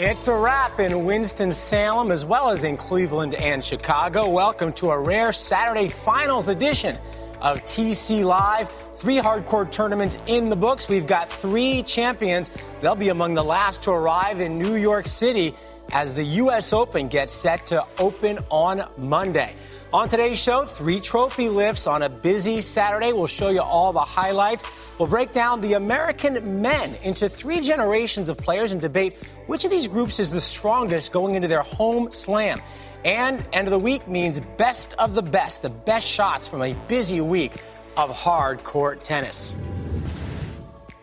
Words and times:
It's 0.00 0.28
a 0.28 0.32
wrap 0.32 0.78
in 0.78 1.06
Winston-Salem 1.06 2.12
as 2.12 2.24
well 2.24 2.50
as 2.50 2.62
in 2.62 2.76
Cleveland 2.76 3.34
and 3.34 3.64
Chicago. 3.64 4.28
Welcome 4.28 4.72
to 4.74 4.92
a 4.92 5.00
rare 5.00 5.32
Saturday 5.32 5.88
finals 5.88 6.46
edition 6.46 6.96
of 7.40 7.60
TC 7.64 8.22
Live. 8.22 8.70
Three 8.94 9.16
hardcore 9.16 9.68
tournaments 9.68 10.16
in 10.28 10.50
the 10.50 10.54
books. 10.54 10.88
We've 10.88 11.08
got 11.08 11.28
three 11.28 11.82
champions. 11.82 12.48
They'll 12.80 12.94
be 12.94 13.08
among 13.08 13.34
the 13.34 13.42
last 13.42 13.82
to 13.82 13.90
arrive 13.90 14.38
in 14.38 14.56
New 14.56 14.76
York 14.76 15.08
City 15.08 15.52
as 15.90 16.14
the 16.14 16.22
U.S. 16.22 16.72
Open 16.72 17.08
gets 17.08 17.32
set 17.32 17.66
to 17.66 17.84
open 17.98 18.38
on 18.50 18.88
Monday. 18.98 19.52
On 19.90 20.06
today's 20.06 20.38
show, 20.38 20.66
three 20.66 21.00
trophy 21.00 21.48
lifts 21.48 21.86
on 21.86 22.02
a 22.02 22.10
busy 22.10 22.60
Saturday. 22.60 23.14
We'll 23.14 23.26
show 23.26 23.48
you 23.48 23.62
all 23.62 23.94
the 23.94 24.00
highlights. 24.00 24.62
We'll 24.98 25.08
break 25.08 25.32
down 25.32 25.62
the 25.62 25.72
American 25.72 26.60
men 26.60 26.94
into 27.04 27.26
three 27.26 27.62
generations 27.62 28.28
of 28.28 28.36
players 28.36 28.72
and 28.72 28.82
debate 28.82 29.16
which 29.46 29.64
of 29.64 29.70
these 29.70 29.88
groups 29.88 30.20
is 30.20 30.30
the 30.30 30.42
strongest 30.42 31.10
going 31.10 31.36
into 31.36 31.48
their 31.48 31.62
home 31.62 32.12
slam. 32.12 32.60
And 33.06 33.42
end 33.54 33.66
of 33.66 33.70
the 33.70 33.78
week 33.78 34.06
means 34.06 34.40
best 34.58 34.92
of 34.98 35.14
the 35.14 35.22
best, 35.22 35.62
the 35.62 35.70
best 35.70 36.06
shots 36.06 36.46
from 36.46 36.60
a 36.60 36.74
busy 36.86 37.22
week 37.22 37.54
of 37.96 38.14
hard 38.14 38.64
court 38.64 39.04
tennis. 39.04 39.56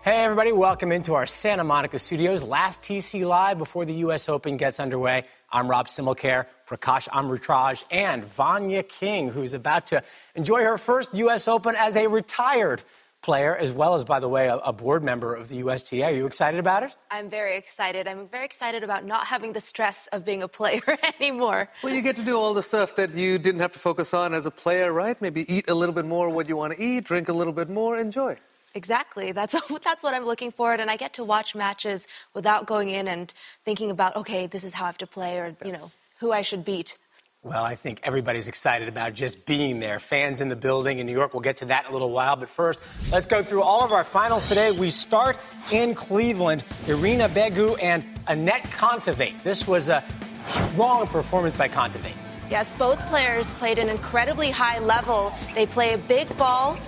Hey, 0.04 0.24
everybody, 0.24 0.52
welcome 0.52 0.92
into 0.92 1.16
our 1.16 1.26
Santa 1.26 1.64
Monica 1.64 1.98
studios. 1.98 2.44
Last 2.44 2.84
TC 2.84 3.26
Live 3.26 3.58
before 3.58 3.86
the 3.86 3.96
U.S. 3.96 4.30
Open 4.30 4.56
gets 4.56 4.80
underway. 4.80 5.24
I'm 5.50 5.68
Rob 5.68 5.88
Similcare, 5.88 6.46
Prakash 6.68 7.08
Amritraj, 7.10 7.84
and 7.92 8.26
Vania 8.26 8.84
King, 8.84 9.30
who's 9.30 9.54
about 9.54 9.86
to 9.88 10.04
enjoy 10.36 10.64
her 10.64 10.78
first 10.78 11.14
U.S. 11.14 11.48
Open 11.48 11.76
as 11.76 11.96
a 11.96 12.08
retired 12.08 12.84
player, 13.26 13.56
as 13.56 13.74
well 13.74 13.96
as, 13.96 14.04
by 14.04 14.20
the 14.20 14.30
way, 14.30 14.48
a, 14.48 14.58
a, 14.58 14.72
board 14.72 15.04
member 15.04 15.34
of 15.34 15.50
the 15.50 15.56
USTA. 15.56 16.04
Are 16.04 16.12
you 16.12 16.28
excited 16.28 16.60
about 16.60 16.84
it? 16.84 16.96
I'm 17.10 17.28
very 17.28 17.58
excited. 17.58 18.08
I'm 18.08 18.28
very 18.28 18.46
excited 18.46 18.84
about 18.84 19.04
not 19.04 19.26
having 19.26 19.52
the 19.54 19.60
stress 19.60 20.08
of 20.12 20.24
being 20.24 20.44
a 20.44 20.48
player 20.48 20.84
anymore. 21.20 21.68
Well, 21.82 21.92
you 21.92 22.04
get 22.04 22.16
to 22.18 22.24
do 22.24 22.38
all 22.38 22.54
the 22.54 22.62
stuff 22.62 22.96
that 22.98 23.16
you 23.16 23.40
didn't 23.40 23.62
have 23.62 23.72
to 23.72 23.80
focus 23.80 24.14
on 24.14 24.36
as 24.36 24.46
a 24.46 24.52
player, 24.52 24.94
right? 24.94 25.20
Maybe 25.20 25.52
eat 25.52 25.68
a 25.68 25.74
little 25.74 25.96
bit 25.96 26.06
more 26.06 26.30
what 26.30 26.48
you 26.48 26.56
want 26.56 26.74
to 26.74 26.82
eat, 26.82 27.06
drink 27.06 27.28
a 27.28 27.34
little 27.34 27.54
bit 27.54 27.68
more, 27.68 27.98
enjoy. 27.98 28.38
Exactly. 28.76 29.32
That's 29.32 29.56
that's 29.84 30.04
what 30.04 30.14
I'm 30.14 30.26
looking 30.26 30.52
for, 30.52 30.74
and 30.74 30.92
I 30.92 30.98
get 30.98 31.14
to 31.14 31.24
watch 31.24 31.56
matches 31.56 32.08
without 32.36 32.68
going 32.68 32.90
in 32.90 33.08
and 33.08 33.34
thinking 33.64 33.90
about, 33.90 34.16
okay, 34.18 34.46
this 34.46 34.64
is 34.64 34.74
how 34.74 34.84
I 34.84 34.88
have 34.88 35.00
to 35.00 35.08
play, 35.08 35.40
or 35.40 35.56
you 35.66 35.72
know, 35.72 35.90
who 36.20 36.32
I 36.32 36.42
should 36.42 36.66
beat. 36.66 36.98
Well, 37.44 37.64
I 37.64 37.76
think 37.76 38.00
everybody's 38.02 38.48
excited 38.48 38.88
about 38.88 39.14
just 39.14 39.46
being 39.46 39.80
there. 39.80 40.00
Fans 40.00 40.42
in 40.42 40.50
the 40.50 40.56
building 40.56 40.98
in 40.98 41.06
New 41.06 41.12
York. 41.12 41.36
We'll 41.36 41.42
get 41.42 41.58
to 41.58 41.66
that 41.66 41.86
in 41.86 41.92
a 41.92 41.94
little 41.94 42.12
while. 42.12 42.36
But 42.36 42.50
first, 42.50 42.80
let's 43.12 43.28
go 43.28 43.44
through 43.44 43.62
all 43.62 43.84
of 43.84 43.92
our 43.92 44.04
finals 44.04 44.50
today. 44.50 44.72
We 44.72 44.90
start 44.90 45.38
in 45.72 45.94
Cleveland. 45.94 46.64
Irina 46.88 47.30
Begu 47.30 47.78
and 47.84 48.04
Anett 48.26 48.64
Kontaveit. 48.72 49.44
This 49.44 49.68
was 49.68 49.90
a 49.90 50.04
strong 50.48 51.06
performance 51.06 51.56
by 51.56 51.68
Kontaveit. 51.70 52.16
Yes, 52.50 52.72
both 52.74 53.00
players 53.08 53.54
played 53.56 53.78
an 53.78 53.90
incredibly 53.90 54.50
high 54.50 54.80
level. 54.80 55.32
They 55.54 55.68
play 55.68 55.94
a 55.94 56.00
big 56.00 56.36
ball. 56.38 56.80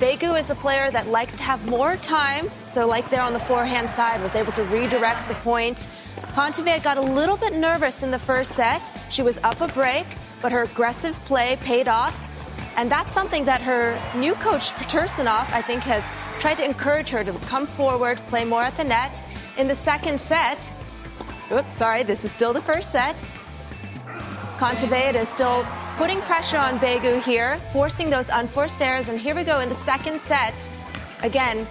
Begu 0.00 0.38
is 0.38 0.50
a 0.50 0.54
player 0.54 0.90
that 0.90 1.08
likes 1.08 1.36
to 1.36 1.42
have 1.42 1.64
more 1.68 1.96
time, 1.96 2.50
so 2.64 2.86
like 2.88 3.10
there 3.10 3.22
on 3.22 3.32
the 3.32 3.38
forehand 3.40 3.90
side, 3.90 4.20
was 4.22 4.34
able 4.34 4.50
to 4.52 4.64
redirect 4.64 5.28
the 5.28 5.34
point. 5.34 5.88
Kontaveit 6.32 6.84
got 6.84 6.96
a 6.96 7.00
little 7.00 7.36
bit 7.36 7.54
nervous 7.54 8.04
in 8.04 8.10
the 8.12 8.18
first 8.18 8.52
set. 8.52 8.92
She 9.10 9.20
was 9.20 9.38
up 9.38 9.60
a 9.60 9.66
break, 9.68 10.06
but 10.40 10.52
her 10.52 10.62
aggressive 10.62 11.16
play 11.24 11.58
paid 11.60 11.88
off. 11.88 12.14
And 12.76 12.90
that's 12.90 13.12
something 13.12 13.44
that 13.46 13.60
her 13.62 14.00
new 14.16 14.34
coach, 14.34 14.70
Tursunov, 14.70 15.50
I 15.52 15.60
think 15.60 15.82
has 15.82 16.04
tried 16.40 16.54
to 16.58 16.64
encourage 16.64 17.08
her 17.08 17.24
to 17.24 17.32
come 17.48 17.66
forward, 17.66 18.16
play 18.28 18.44
more 18.44 18.62
at 18.62 18.76
the 18.76 18.84
net. 18.84 19.24
In 19.58 19.66
the 19.66 19.74
second 19.74 20.20
set, 20.20 20.72
oops, 21.50 21.76
sorry, 21.76 22.04
this 22.04 22.24
is 22.24 22.30
still 22.30 22.52
the 22.52 22.62
first 22.62 22.92
set. 22.92 23.16
Kontaveit 24.56 25.14
is 25.14 25.28
still 25.28 25.66
putting 25.96 26.20
pressure 26.22 26.58
on 26.58 26.78
Begu 26.78 27.20
here, 27.22 27.58
forcing 27.72 28.08
those 28.08 28.28
unforced 28.28 28.80
errors. 28.80 29.08
And 29.08 29.18
here 29.18 29.34
we 29.34 29.42
go 29.42 29.58
in 29.58 29.68
the 29.68 29.74
second 29.74 30.20
set. 30.20 30.68
Again, 31.22 31.66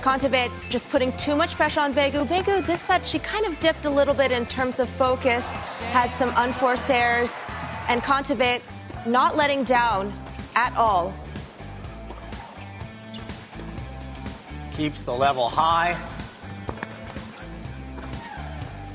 Kontaveit 0.00 0.50
just 0.70 0.88
putting 0.88 1.14
too 1.18 1.36
much 1.36 1.54
pressure 1.56 1.80
on 1.80 1.92
Begu. 1.92 2.26
Begu, 2.26 2.64
this 2.66 2.80
set, 2.80 3.06
she 3.06 3.18
kind 3.18 3.44
of 3.44 3.58
dipped 3.60 3.84
a 3.84 3.90
little 3.90 4.14
bit 4.14 4.32
in 4.32 4.46
terms 4.46 4.80
of 4.80 4.88
focus, 4.88 5.52
had 5.92 6.14
some 6.14 6.32
unforced 6.36 6.90
errors, 6.90 7.44
and 7.88 8.02
Kontaveit 8.02 8.62
not 9.06 9.36
letting 9.36 9.62
down 9.62 10.12
at 10.56 10.74
all. 10.74 11.12
Keeps 14.72 15.02
the 15.02 15.12
level 15.12 15.48
high. 15.48 15.98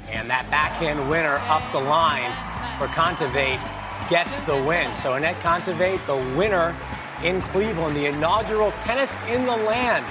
And 0.09 0.27
that 0.29 0.49
backhand 0.49 1.07
winner 1.07 1.38
up 1.47 1.71
the 1.71 1.81
line 1.81 2.31
for 2.79 2.88
Kontaveit 2.88 3.59
gets 4.09 4.39
the 4.39 4.55
win. 4.63 4.91
So 4.94 5.11
Anett 5.11 5.35
Kontaveit, 5.35 6.03
the 6.07 6.38
winner 6.38 6.75
in 7.23 7.41
Cleveland, 7.41 7.95
the 7.95 8.07
inaugural 8.07 8.71
Tennis 8.83 9.17
in 9.27 9.45
the 9.45 9.55
Land 9.55 10.05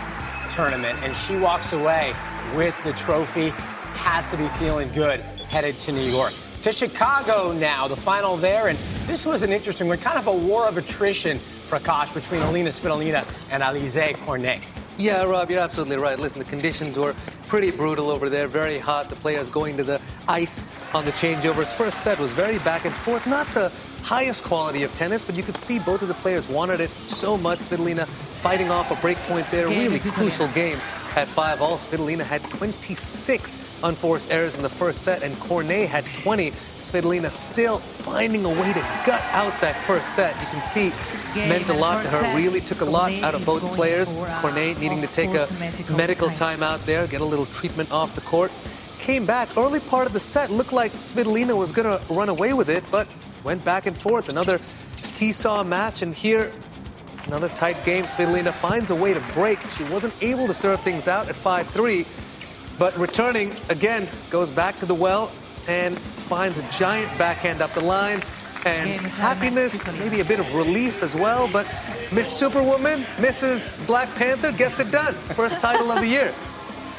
tournament, 0.51 0.99
and 1.03 1.15
she 1.15 1.37
walks 1.37 1.73
away 1.73 2.15
with 2.55 2.75
the 2.85 2.93
trophy. 2.93 3.53
Has 3.95 4.27
to 4.29 4.37
be 4.37 4.49
feeling 4.49 4.93
good 4.93 5.21
headed 5.21 5.79
to 5.81 5.93
New 5.93 6.01
York. 6.01 6.33
To 6.63 6.73
Chicago 6.73 7.53
now, 7.53 7.87
the 7.87 7.97
final 7.97 8.37
there, 8.37 8.69
and 8.69 8.77
this 9.07 9.25
was 9.25 9.43
an 9.43 9.53
interesting 9.53 9.87
one, 9.87 9.99
kind 9.99 10.19
of 10.19 10.27
a 10.27 10.33
war 10.33 10.67
of 10.67 10.79
attrition, 10.79 11.39
Prakash, 11.69 12.13
between 12.13 12.41
Alina 12.43 12.71
Svitolina 12.71 13.27
and 13.51 13.63
Alizé 13.63 14.17
Cornet. 14.21 14.67
Yeah, 14.97 15.25
Rob, 15.25 15.51
you're 15.51 15.61
absolutely 15.61 15.97
right. 15.97 16.19
Listen, 16.19 16.39
the 16.39 16.45
conditions 16.45 16.99
were 16.99 17.15
pretty 17.49 17.71
brutal 17.71 18.11
over 18.11 18.29
there, 18.29 18.49
very 18.49 18.79
hot. 18.79 19.11
The 19.11 19.17
players 19.17 19.51
going 19.51 19.77
to 19.77 19.85
the 19.85 20.01
ice 20.29 20.67
on 20.95 21.05
the 21.05 21.13
changeovers. 21.13 21.75
First 21.75 22.03
set 22.03 22.19
was 22.19 22.33
very 22.33 22.59
back 22.61 22.85
and 22.85 22.95
forth. 22.95 23.27
Not 23.27 23.47
the 23.55 23.73
highest 24.05 24.45
quality 24.45 24.83
of 24.83 24.95
tennis, 24.95 25.25
but 25.25 25.35
you 25.35 25.43
could 25.43 25.59
see 25.59 25.79
both 25.79 26.03
of 26.03 26.09
the 26.09 26.15
players 26.15 26.47
wanted 26.47 26.79
it 26.79 26.91
so 26.91 27.39
much. 27.39 27.59
Svitolina 27.59 28.07
fighting 28.07 28.71
off 28.71 28.91
a 28.91 29.01
break 29.01 29.17
point 29.21 29.51
there. 29.51 29.67
Really 29.69 29.99
crucial 29.99 30.47
game 30.49 30.79
at 31.17 31.27
5 31.27 31.63
all. 31.63 31.77
Svitolina 31.77 32.23
had 32.23 32.43
26 32.51 33.57
unforced 33.83 34.31
errors 34.31 34.57
in 34.57 34.63
the 34.63 34.69
first 34.69 35.03
set, 35.03 35.23
and 35.23 35.39
Cornet 35.41 35.89
had 35.89 36.05
20. 36.23 36.51
Svitolina 36.51 37.31
still 37.31 37.79
finding 37.79 38.45
a 38.45 38.51
way 38.51 38.75
to 38.75 38.81
gut 39.07 39.23
out 39.33 39.59
that 39.63 39.75
first 39.87 40.15
set. 40.15 40.39
You 40.39 40.47
can 40.49 40.63
see 40.63 40.93
meant 41.35 41.71
a 41.71 41.75
lot 41.75 42.03
to 42.05 42.11
her. 42.11 42.37
Really 42.37 42.61
took 42.61 42.83
a 42.83 42.85
lot 42.85 43.11
out 43.23 43.35
of 43.35 43.47
both 43.47 43.63
players. 43.75 44.13
Cornet 44.41 44.79
needing 44.79 45.01
to 45.01 45.09
take 45.09 45.31
a 45.31 45.49
medical 45.97 46.29
timeout 46.29 46.85
there, 46.85 47.07
get 47.07 47.23
a 47.23 47.25
little 47.25 47.47
treatment 47.47 47.91
off 47.91 48.15
the 48.15 48.21
court. 48.21 48.53
Came 48.99 49.25
back 49.25 49.49
early 49.57 49.81
part 49.81 50.07
of 50.07 50.13
the 50.13 50.21
set. 50.21 50.51
Looked 50.51 50.73
like 50.73 50.93
Svitolina 50.93 51.57
was 51.57 51.73
going 51.73 51.89
to 51.99 52.15
run 52.15 52.29
away 52.29 52.53
with 52.53 52.69
it, 52.69 52.85
but 52.91 53.09
went 53.45 53.65
back 53.65 53.87
and 53.87 53.97
forth. 53.97 54.29
Another 54.29 54.61
seesaw 55.01 55.63
match, 55.63 56.03
and 56.03 56.15
here 56.15 56.53
another 57.27 57.49
tight 57.51 57.85
game. 57.85 58.05
Svitolina 58.05 58.53
finds 58.53 58.91
a 58.91 58.95
way 58.95 59.15
to 59.15 59.21
break. 59.33 59.61
She 59.71 59.85
wasn't 59.85 60.15
able 60.23 60.47
to 60.47 60.55
serve 60.55 60.81
things 60.81 61.09
out 61.09 61.29
at 61.29 61.35
5-3, 61.35 62.07
but 62.79 62.97
returning 62.99 63.55
again 63.71 64.09
goes 64.31 64.51
back 64.51 64.79
to 64.81 64.87
the 64.87 64.95
well 64.95 65.33
and 65.69 65.99
finds 65.99 66.59
a 66.59 66.71
giant 66.71 67.17
backhand 67.19 67.63
up 67.63 67.71
the 67.73 67.85
line 67.85 68.23
and 68.67 69.01
happiness, 69.01 69.93
maybe 69.93 70.21
a 70.21 70.25
bit 70.25 70.41
of 70.41 70.55
relief 70.55 71.03
as 71.03 71.15
well. 71.15 71.49
But 71.53 71.67
Miss 72.13 72.29
Superwoman, 72.29 73.03
Mrs. 73.17 73.85
Black 73.87 74.15
Panther 74.15 74.53
gets 74.53 74.81
it 74.81 74.91
done. 74.91 75.15
First 75.35 75.61
title 75.61 75.91
of 75.91 76.01
the 76.01 76.09
year. 76.09 76.35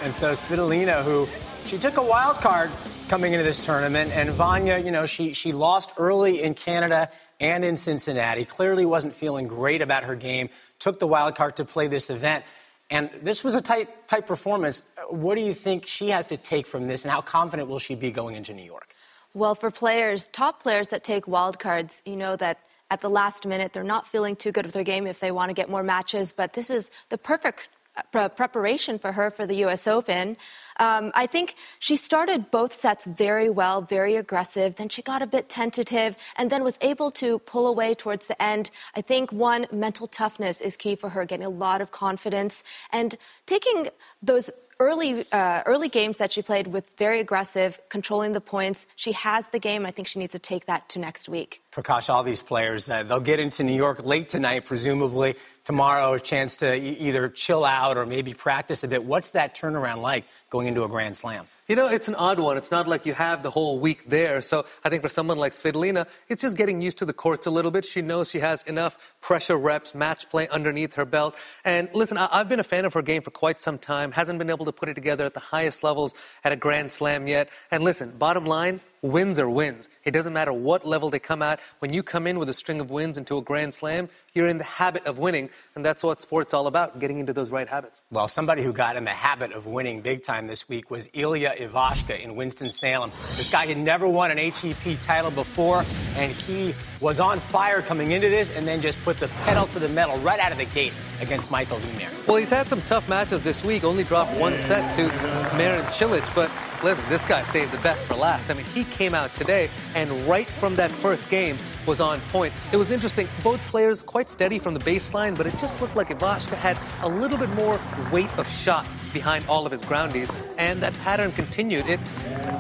And 0.04 0.14
so 0.14 0.34
Svitolina, 0.34 1.02
who 1.04 1.28
she 1.66 1.80
took 1.80 1.98
a 1.98 2.04
wild 2.04 2.36
card 2.36 2.70
coming 3.08 3.34
into 3.34 3.44
this 3.44 3.64
tournament, 3.64 4.12
and 4.14 4.30
Vania, 4.32 4.80
you 4.80 4.92
know, 4.92 5.06
she 5.06 5.34
she 5.34 5.54
lost 5.54 5.94
early 5.98 6.42
in 6.42 6.54
Canada 6.54 7.10
and 7.40 7.64
in 7.64 7.78
Cincinnati. 7.78 8.46
Clearly 8.46 8.86
wasn't 8.86 9.14
feeling 9.14 9.48
great 9.48 9.82
about 9.82 10.04
her 10.04 10.16
game. 10.16 10.50
Took 10.80 11.00
the 11.00 11.08
wild 11.08 11.36
card 11.36 11.58
to 11.58 11.66
play 11.66 11.88
this 11.88 12.10
event. 12.10 12.46
And 12.90 13.10
this 13.22 13.44
was 13.44 13.56
a 13.56 13.62
tight, 13.62 14.08
tight 14.08 14.28
performance. 14.28 14.84
What 15.10 15.36
do 15.36 15.42
you 15.42 15.54
think 15.54 15.88
she 15.88 16.10
has 16.10 16.26
to 16.28 16.38
take 16.38 16.68
from 16.68 16.88
this, 16.88 17.04
and 17.04 17.12
how 17.12 17.22
confident 17.22 17.70
will 17.70 17.80
she 17.80 17.96
be 17.96 18.12
going 18.12 18.36
into 18.36 18.54
New 18.54 18.64
York? 18.64 18.96
Well, 19.34 19.56
for 19.56 19.72
players, 19.72 20.28
top 20.32 20.62
players 20.62 20.88
that 20.90 21.04
take 21.04 21.28
wild 21.28 21.60
cards, 21.60 22.02
you 22.06 22.16
know 22.16 22.36
that 22.38 22.60
at 22.90 23.02
the 23.02 23.10
last 23.10 23.46
minute 23.46 23.74
they're 23.74 23.84
not 23.84 24.08
feeling 24.08 24.36
too 24.36 24.52
good 24.52 24.66
with 24.66 24.74
their 24.74 24.84
game 24.84 25.08
if 25.08 25.20
they 25.20 25.32
want 25.32 25.50
to 25.50 25.54
get 25.54 25.70
more 25.70 25.84
matches. 25.84 26.34
But 26.36 26.54
this 26.54 26.70
is 26.70 26.92
the 27.10 27.18
perfect 27.18 27.68
uh, 27.98 28.04
pre- 28.12 28.30
preparation 28.30 29.00
for 29.00 29.12
her 29.12 29.32
for 29.32 29.46
the 29.46 29.56
U.S. 29.58 29.88
Open. 29.88 30.38
Um, 30.78 31.12
I 31.16 31.26
think 31.26 31.56
she 31.80 31.96
started 31.96 32.52
both 32.52 32.80
sets 32.80 33.06
very 33.06 33.50
well, 33.50 33.82
very 33.82 34.16
aggressive. 34.16 34.76
Then 34.76 34.90
she 34.90 35.02
got 35.02 35.22
a 35.22 35.28
bit 35.28 35.50
tentative 35.50 36.16
and 36.38 36.50
then 36.50 36.64
was 36.64 36.78
able 36.82 37.12
to 37.12 37.40
pull 37.40 37.68
away 37.68 37.94
towards 37.96 38.28
the 38.28 38.42
end. 38.42 38.72
I 38.96 39.02
think 39.02 39.32
one, 39.32 39.68
mental 39.72 40.08
toughness 40.08 40.62
is 40.62 40.76
key 40.76 40.96
for 40.96 41.10
her, 41.10 41.26
getting 41.26 41.46
a 41.46 41.50
lot 41.50 41.82
of 41.82 41.92
confidence 41.92 42.64
and 42.92 43.18
taking 43.46 43.90
those 44.22 44.50
early 44.80 45.26
uh, 45.32 45.64
early 45.66 45.90
games 45.90 46.18
that 46.18 46.34
she 46.34 46.42
played 46.42 46.68
with 46.68 46.90
very 46.98 47.20
aggressive, 47.20 47.80
controlling 47.90 48.34
the 48.34 48.42
points. 48.42 48.86
She 48.96 49.14
has 49.14 49.46
the 49.48 49.60
game. 49.60 49.86
I 49.86 49.92
think 49.92 50.08
she 50.08 50.20
needs 50.20 50.34
to 50.34 50.40
take 50.40 50.66
that 50.66 50.90
to 50.90 51.00
next 51.00 51.30
week. 51.30 51.62
Prakash, 51.72 52.10
all 52.10 52.24
these 52.24 52.42
players, 52.42 52.90
uh, 52.90 53.04
they'll 53.04 53.20
get 53.20 53.40
into 53.40 53.64
New 53.64 53.76
York 53.76 54.04
late 54.06 54.30
tonight, 54.30 54.66
presumably. 54.66 55.36
Tomorrow, 55.64 56.14
a 56.14 56.20
chance 56.20 56.58
to 56.58 56.76
e- 56.76 56.98
either 57.00 57.30
chill 57.30 57.66
out 57.66 57.98
or 57.98 58.06
maybe 58.06 58.34
practice 58.34 58.84
a 58.84 58.88
bit. 58.88 59.04
What's 59.04 59.32
that 59.32 59.56
turnaround 59.56 60.02
like 60.02 60.26
going 60.50 60.68
into 60.68 60.84
a 60.84 60.88
Grand 60.88 61.18
Slam? 61.18 61.48
You 61.68 61.76
know, 61.76 61.88
it's 61.90 62.08
an 62.08 62.14
odd 62.14 62.40
one. 62.40 62.58
It's 62.58 62.70
not 62.70 62.88
like 62.88 63.08
you 63.08 63.14
have 63.16 63.42
the 63.42 63.50
whole 63.50 63.80
week 63.80 64.08
there. 64.08 64.40
So 64.42 64.66
I 64.84 64.90
think 64.90 65.02
for 65.02 65.10
someone 65.10 65.40
like 65.40 65.52
Svitolina, 65.52 66.08
it's 66.30 66.44
just 66.44 66.56
getting 66.56 66.80
used 66.80 67.00
to 67.00 67.06
the 67.06 67.14
courts 67.14 67.48
a 67.48 67.50
little 67.50 67.72
bit. 67.72 67.86
She 67.86 68.04
knows 68.04 68.30
she 68.30 68.38
has 68.38 68.62
enough 68.64 69.16
pressure 69.20 69.58
reps, 69.58 69.96
match 69.96 70.30
play 70.30 70.48
underneath 70.50 70.94
her 70.94 71.06
belt. 71.06 71.36
And 71.64 71.90
listen, 71.92 72.20
I- 72.20 72.30
have 72.38 72.50
been 72.50 72.60
a 72.60 72.64
fan 72.64 72.86
of 72.86 72.94
her 72.94 73.02
game 73.02 73.24
for 73.24 73.32
quite 73.32 73.60
some 73.60 73.80
time. 73.80 74.12
Hasn't 74.12 74.38
been 74.38 74.52
able 74.52 74.66
to 74.66 74.72
put 74.72 74.90
it 74.90 74.94
together 74.94 75.26
at 75.26 75.34
the 75.34 75.40
highest 75.40 75.84
levels 75.84 76.14
at 76.44 76.52
a 76.52 76.56
Grand 76.56 76.92
Slam 76.92 77.26
yet. 77.28 77.50
And 77.72 77.84
listen, 77.84 78.12
bottom 78.12 78.46
line, 78.46 78.80
wins 79.02 79.40
are 79.40 79.50
wins. 79.50 79.90
It 80.04 80.12
doesn't 80.12 80.34
matter 80.34 80.54
what 80.54 80.86
level 80.86 81.10
they 81.10 81.20
come 81.20 81.42
at. 81.42 81.60
When 81.80 81.94
you 81.94 82.04
come 82.04 82.28
in 82.28 82.40
with 82.40 82.50
a 82.50 82.54
string 82.54 82.80
of 82.80 82.90
wins 82.90 83.18
into 83.18 83.38
a 83.38 83.42
Grand 83.42 83.74
Slam, 83.74 84.10
you're 84.34 84.48
in 84.48 84.58
the 84.58 84.66
habit 84.66 85.06
of 85.06 85.18
winning, 85.18 85.50
and 85.76 85.86
that's 85.86 86.04
what 86.04 86.22
sport's 86.22 86.54
all 86.54 86.68
about, 86.68 87.00
getting 87.00 87.20
into 87.20 87.32
those 87.32 87.52
right 87.52 87.68
habits. 87.68 88.02
Well, 88.12 88.28
somebody 88.28 88.64
who 88.64 88.74
got 88.74 88.98
in 88.98 89.06
the 89.06 89.12
habit 89.12 89.54
of 89.54 89.66
winning 89.66 90.02
big 90.02 90.24
time 90.24 90.48
this 90.48 90.68
week 90.68 90.92
was 90.92 91.08
Ilya 91.14 91.54
Ivashka 91.58 92.20
in 92.20 92.36
Winston-Salem. 92.36 93.12
This 93.38 93.50
guy 93.50 93.66
had 93.66 93.78
never 93.78 94.08
won 94.08 94.32
an 94.32 94.38
ATP 94.38 95.02
title 95.02 95.32
before, 95.32 95.84
and 96.18 96.32
he 96.34 96.76
was 97.00 97.22
on 97.22 97.40
fire 97.40 97.82
coming 97.82 98.12
into 98.12 98.30
this 98.30 98.50
and 98.50 98.68
then 98.68 98.82
just 98.82 99.02
put 99.04 99.18
the 99.18 99.30
pedal 99.46 99.68
to 99.68 99.80
the 99.80 99.90
metal 99.90 100.18
right 100.18 100.40
out 100.40 100.52
of 100.52 100.58
the 100.58 100.66
gate 100.66 100.94
against 101.22 101.50
Michael 101.50 101.78
Ymer. 101.78 102.10
Well, 102.28 102.38
he's 102.38 102.50
had 102.50 102.68
some 102.68 102.82
tough 102.82 103.08
matches 103.08 103.42
this 103.42 103.64
week, 103.64 103.86
only 103.86 104.04
dropped 104.04 104.38
one 104.38 104.58
set 104.58 104.94
to 104.96 105.08
Marin 105.56 105.86
Cilic, 105.86 106.34
but 106.36 106.52
listen, 106.86 107.10
this 107.10 107.26
guy 107.26 107.44
saved 107.44 107.72
the 107.72 107.80
best 107.80 108.06
for 108.06 108.14
last. 108.14 108.52
I 108.52 108.54
mean, 108.54 108.66
he 108.68 108.84
came 108.84 109.16
out 109.16 109.34
today 109.34 109.70
and 109.96 110.12
right 110.24 110.48
from 110.48 110.76
that 110.76 110.92
first 110.92 111.30
game 111.30 111.58
was 111.88 112.00
on 112.00 112.20
point. 112.32 112.54
It 112.72 112.78
was 112.78 112.92
interesting. 112.92 113.28
Both 113.44 113.60
players 113.68 114.04
quite 114.04 114.30
steady 114.30 114.60
from 114.60 114.76
the 114.76 114.80
baseline, 114.80 115.36
but 115.36 115.48
it 115.48 115.58
just 115.58 115.82
looked 115.82 115.96
like 115.96 116.10
Ivashka 116.10 116.54
had 116.54 116.78
a 117.02 117.10
little 117.10 117.40
bit 117.40 117.50
more 117.50 117.80
weight 118.12 118.32
of 118.38 118.48
shot 118.48 118.86
behind 119.14 119.46
all 119.48 119.66
of 119.66 119.72
his 119.72 119.82
groundies, 119.84 120.30
and 120.58 120.84
that 120.84 120.94
pattern 120.96 121.32
continued. 121.32 121.88
It 121.88 122.00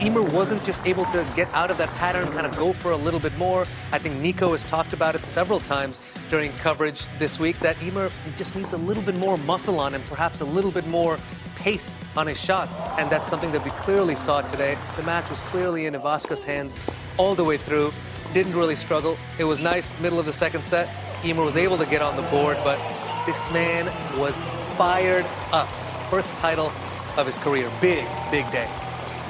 Ymer 0.01 0.21
wasn't 0.21 0.63
just 0.63 0.87
able 0.87 1.05
to 1.05 1.25
get 1.35 1.47
out 1.53 1.69
of 1.69 1.77
that 1.77 1.89
pattern, 1.95 2.31
kind 2.31 2.47
of 2.47 2.57
go 2.57 2.73
for 2.73 2.91
a 2.91 2.97
little 2.97 3.19
bit 3.19 3.37
more. 3.37 3.65
I 3.91 3.99
think 3.99 4.15
Nico 4.21 4.51
has 4.53 4.63
talked 4.63 4.93
about 4.93 5.15
it 5.15 5.25
several 5.25 5.59
times 5.59 5.99
during 6.29 6.51
coverage 6.53 7.07
this 7.19 7.39
week 7.39 7.59
that 7.59 7.75
Ymer 7.83 8.09
just 8.37 8.55
needs 8.55 8.73
a 8.73 8.77
little 8.77 9.03
bit 9.03 9.15
more 9.15 9.37
muscle 9.39 9.79
on 9.79 9.93
him, 9.93 10.01
perhaps 10.03 10.41
a 10.41 10.45
little 10.45 10.71
bit 10.71 10.87
more 10.87 11.17
pace 11.65 11.95
on 12.15 12.27
his 12.27 12.39
shots, 12.39 12.77
and 12.99 13.09
that's 13.09 13.27
something 13.27 13.51
that 13.51 13.63
we 13.63 13.71
clearly 13.71 14.13
saw 14.13 14.39
today. 14.39 14.77
The 14.97 15.01
match 15.01 15.31
was 15.31 15.39
clearly 15.39 15.87
in 15.87 15.95
Ivashka's 15.95 16.43
hands 16.43 16.75
all 17.17 17.33
the 17.33 17.43
way 17.43 17.57
through. 17.57 17.91
Didn't 18.35 18.53
really 18.53 18.75
struggle. 18.75 19.17
It 19.39 19.45
was 19.45 19.63
nice, 19.63 19.99
middle 19.99 20.19
of 20.19 20.27
the 20.27 20.31
second 20.31 20.63
set. 20.63 20.87
Ymer 21.23 21.43
was 21.43 21.57
able 21.57 21.79
to 21.79 21.87
get 21.87 22.03
on 22.03 22.15
the 22.17 22.21
board, 22.29 22.59
but 22.63 22.77
this 23.25 23.49
man 23.49 23.85
was 24.19 24.37
fired 24.77 25.25
up. 25.51 25.67
First 26.11 26.35
title 26.35 26.71
of 27.17 27.25
his 27.25 27.39
career. 27.39 27.71
Big, 27.81 28.05
big 28.29 28.45
day. 28.51 28.69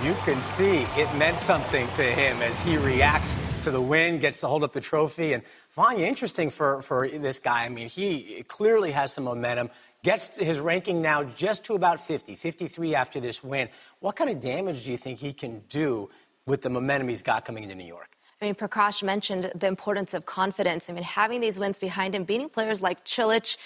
You 0.03 0.13
can 0.25 0.41
see 0.41 0.85
it 0.97 1.15
meant 1.15 1.37
something 1.37 1.87
to 1.93 2.03
him 2.03 2.41
as 2.41 2.61
he 2.61 2.75
reacts 2.75 3.37
to 3.63 3.71
the 3.71 3.79
win, 3.79 4.19
gets 4.19 4.41
to 4.41 4.47
hold 4.47 4.61
up 4.63 4.73
the 4.73 4.81
trophy. 4.81 5.31
And 5.31 5.41
Vania, 5.73 6.05
interesting 6.05 6.49
for, 6.49 6.81
for 6.81 7.07
this 7.07 7.39
guy. 7.39 7.63
I 7.63 7.69
mean, 7.69 7.87
he 7.87 8.43
clearly 8.49 8.91
has 8.91 9.13
some 9.13 9.23
momentum, 9.23 9.69
gets 10.05 10.37
his 10.37 10.59
ranking 10.59 11.01
now 11.01 11.23
just 11.23 11.65
to 11.65 11.73
about 11.73 11.99
50, 11.99 12.35
53 12.35 12.93
after 12.93 13.19
this 13.19 13.43
win. 13.43 13.67
What 13.99 14.15
kind 14.15 14.29
of 14.29 14.39
damage 14.39 14.85
do 14.85 14.91
you 14.91 14.97
think 14.97 15.17
he 15.17 15.33
can 15.33 15.63
do 15.67 16.09
with 16.45 16.61
the 16.61 16.69
momentum 16.69 17.07
he's 17.09 17.23
got 17.23 17.43
coming 17.43 17.63
into 17.63 17.75
New 17.75 17.87
York? 17.87 18.09
I 18.39 18.45
mean, 18.45 18.55
Prakash 18.55 19.01
mentioned 19.01 19.51
the 19.55 19.65
importance 19.65 20.13
of 20.13 20.27
confidence. 20.27 20.89
I 20.89 20.93
mean, 20.93 21.03
having 21.03 21.41
these 21.41 21.57
wins 21.57 21.79
behind 21.79 22.13
him, 22.13 22.23
beating 22.23 22.49
players 22.49 22.83
like 22.83 23.03
Cilic, 23.05 23.57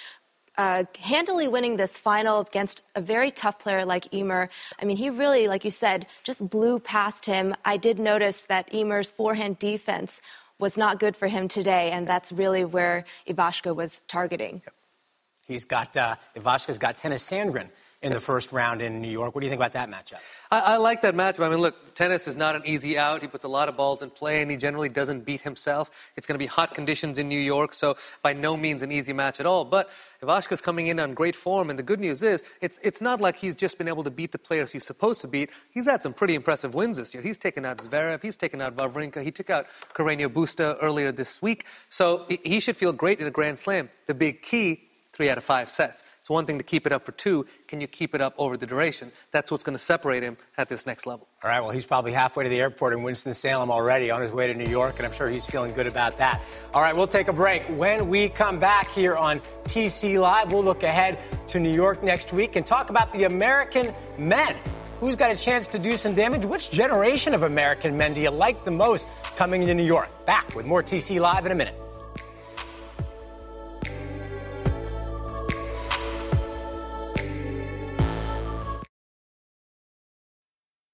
uh, 0.58 0.86
handily 1.00 1.50
winning 1.50 1.76
this 1.76 1.98
final 1.98 2.40
against 2.40 2.84
a 2.96 3.02
very 3.02 3.32
tough 3.32 3.60
player 3.60 3.84
like 3.84 4.14
Ymer. 4.14 4.50
I 4.82 4.86
mean, 4.86 4.96
he 4.96 5.10
really, 5.10 5.50
like 5.50 5.66
you 5.66 5.72
said, 5.72 6.08
just 6.24 6.50
blew 6.50 6.80
past 6.80 7.26
him. 7.26 7.54
I 7.66 7.76
did 7.76 8.00
notice 8.00 8.44
that 8.44 8.74
Ymer's 8.74 9.12
forehand 9.12 9.60
defense 9.60 10.22
was 10.58 10.78
not 10.78 11.00
good 11.00 11.18
for 11.18 11.28
him 11.28 11.50
today, 11.50 11.92
and 11.92 12.08
that's 12.08 12.32
really 12.32 12.64
where 12.64 13.04
Ivashka 13.28 13.76
was 13.76 14.02
targeting. 14.08 14.62
He's 15.50 15.66
got 15.66 15.98
uh, 15.98 16.16
Ivashka's 16.38 16.78
got 16.78 16.96
Tennys 16.96 17.26
Sandgren 17.26 17.70
in 18.02 18.14
the 18.14 18.20
first 18.20 18.54
round 18.54 18.82
in 18.82 19.02
New 19.02 19.10
York. 19.10 19.36
What 19.36 19.42
do 19.42 19.46
you 19.46 19.52
think 19.52 19.60
about 19.60 19.74
that 19.74 19.90
matchup? 19.90 20.22
I, 20.50 20.60
I, 20.62 20.78
like 20.78 21.02
that 21.02 21.16
matchup. 21.16 21.46
I 21.46 21.50
mean, 21.50 21.60
look, 21.60 21.96
Tennys 21.96 22.30
is 22.30 22.38
not 22.38 22.56
an 22.56 22.62
easy 22.66 22.98
out. 22.98 23.22
He 23.22 23.28
puts 23.28 23.44
a 23.44 23.50
lot 23.50 23.68
of 23.68 23.76
balls 23.76 24.02
in 24.02 24.10
play, 24.10 24.42
and 24.42 24.50
he 24.50 24.56
generally 24.56 24.88
doesn't 24.88 25.26
beat 25.26 25.42
himself. 25.42 25.92
It's 26.16 26.26
going 26.26 26.36
to 26.36 26.40
be 26.40 26.46
hot 26.46 26.74
conditions 26.74 27.18
in 27.18 27.28
New 27.28 27.40
York, 27.40 27.74
so 27.74 27.98
by 28.22 28.32
no 28.32 28.56
means 28.56 28.84
an 28.84 28.92
easy 28.92 29.12
match 29.12 29.42
at 29.42 29.46
all. 29.46 29.66
But 29.66 29.90
Ivashka's 30.22 30.62
coming 30.62 30.88
in 30.88 30.98
on 30.98 31.14
great 31.14 31.36
form, 31.36 31.70
and 31.70 31.78
the 31.78 31.84
good 31.84 32.00
news 32.00 32.24
is 32.24 32.42
it's, 32.62 32.80
it's 32.84 33.02
not 33.02 33.20
like 33.20 33.36
he's 33.36 33.56
just 33.56 33.78
been 33.78 33.90
able 33.90 34.04
to 34.06 34.12
beat 34.12 34.32
the 34.32 34.40
players 34.40 34.72
he's 34.72 34.86
supposed 34.86 35.20
to 35.22 35.28
beat. 35.28 35.50
He's 35.72 35.86
had 35.86 36.02
some 36.02 36.14
pretty 36.14 36.36
impressive 36.36 36.74
wins 36.74 36.96
this 36.98 37.14
year. 37.14 37.22
He's 37.22 37.38
taken 37.38 37.66
out 37.66 37.80
Zverev, 37.80 38.22
he's 38.22 38.38
taken 38.38 38.62
out 38.62 38.78
Wawrinka, 38.78 39.22
he 39.24 39.32
took 39.32 39.50
out 39.50 39.68
Carreño 39.94 40.30
Busta 40.30 40.78
earlier 40.82 41.12
this 41.12 41.42
week. 41.42 41.66
So 41.90 42.26
he 42.30 42.62
should 42.62 42.78
feel 42.78 42.94
great 42.94 43.20
in 43.20 43.28
a 43.28 43.32
Grand 43.32 43.60
Slam. 43.60 43.90
The 44.08 44.14
big 44.14 44.42
key, 44.42 44.89
three 45.20 45.30
out 45.30 45.38
of 45.38 45.44
five 45.44 45.70
sets. 45.70 46.02
It's 46.22 46.30
one 46.30 46.46
thing 46.46 46.60
to 46.60 46.64
keep 46.64 46.88
it 46.88 46.94
up 46.94 47.06
for 47.06 47.12
two. 47.12 47.46
Can 47.68 47.82
you 47.82 47.88
keep 47.88 48.16
it 48.16 48.22
up 48.22 48.34
over 48.38 48.56
the 48.56 48.66
duration? 48.66 49.12
That's 49.32 49.52
what's 49.52 49.66
going 49.66 49.74
to 49.74 49.84
separate 49.84 50.24
him 50.24 50.38
at 50.58 50.70
this 50.70 50.86
next 50.86 51.06
level. 51.06 51.28
All 51.44 51.50
right, 51.50 51.60
well, 51.60 51.72
he's 51.72 51.86
probably 51.86 52.14
halfway 52.14 52.46
to 52.46 52.50
the 52.50 52.62
airport 52.62 52.94
in 52.94 53.04
Winston-Salem 53.04 53.70
already 53.70 54.12
on 54.12 54.22
his 54.22 54.32
way 54.32 54.48
to 54.48 54.54
New 54.54 54.70
York, 54.70 54.96
and 54.96 55.06
I'm 55.06 55.12
sure 55.12 55.28
he's 55.28 55.46
feeling 55.46 55.74
good 55.74 55.88
about 55.88 56.18
that. 56.20 56.42
All 56.74 56.82
right, 56.82 56.96
we'll 56.96 57.06
take 57.06 57.28
a 57.28 57.34
break. 57.34 57.66
When 57.66 58.08
we 58.08 58.30
come 58.30 58.60
back 58.60 58.90
here 58.92 59.18
on 59.18 59.42
TC 59.66 60.18
Live, 60.22 60.54
we'll 60.54 60.64
look 60.64 60.84
ahead 60.84 61.20
to 61.48 61.60
New 61.60 61.74
York 61.74 62.02
next 62.02 62.32
week 62.32 62.56
and 62.56 62.66
talk 62.66 62.90
about 62.90 63.12
the 63.12 63.26
American 63.26 63.94
men. 64.18 64.56
Who's 65.02 65.18
got 65.18 65.32
a 65.32 65.36
chance 65.36 65.68
to 65.70 65.80
do 65.80 65.98
some 65.98 66.16
damage? 66.16 66.46
Which 66.46 66.72
generation 66.72 67.34
of 67.34 67.44
American 67.44 67.98
men 67.98 68.14
do 68.14 68.22
you 68.22 68.30
like 68.30 68.64
the 68.64 68.72
most 68.72 69.06
coming 69.36 69.66
to 69.68 69.74
New 69.74 69.84
York? 69.84 70.08
Back 70.26 70.56
with 70.56 70.66
more 70.66 70.82
TC 70.82 71.20
Live 71.20 71.46
in 71.46 71.52
a 71.52 71.56
minute. 71.56 71.76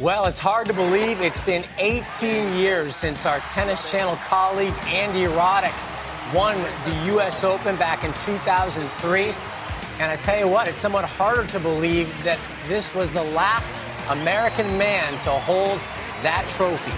Well, 0.00 0.26
it's 0.26 0.38
hard 0.38 0.68
to 0.68 0.72
believe 0.72 1.20
it's 1.20 1.40
been 1.40 1.64
18 1.78 2.54
years 2.54 2.94
since 2.94 3.26
our 3.26 3.40
Tennis 3.50 3.90
Channel 3.90 4.14
colleague 4.22 4.74
Andy 4.84 5.24
Roddick 5.24 5.74
won 6.32 6.56
the 6.84 7.06
U.S. 7.06 7.42
Open 7.42 7.74
back 7.74 8.04
in 8.04 8.12
2003. 8.22 9.34
And 9.98 10.12
I 10.12 10.14
tell 10.14 10.38
you 10.38 10.46
what, 10.46 10.68
it's 10.68 10.78
somewhat 10.78 11.04
harder 11.04 11.44
to 11.48 11.58
believe 11.58 12.06
that 12.22 12.38
this 12.68 12.94
was 12.94 13.10
the 13.10 13.24
last 13.24 13.82
American 14.08 14.78
man 14.78 15.20
to 15.22 15.30
hold 15.30 15.80
that 16.22 16.46
trophy. 16.56 16.92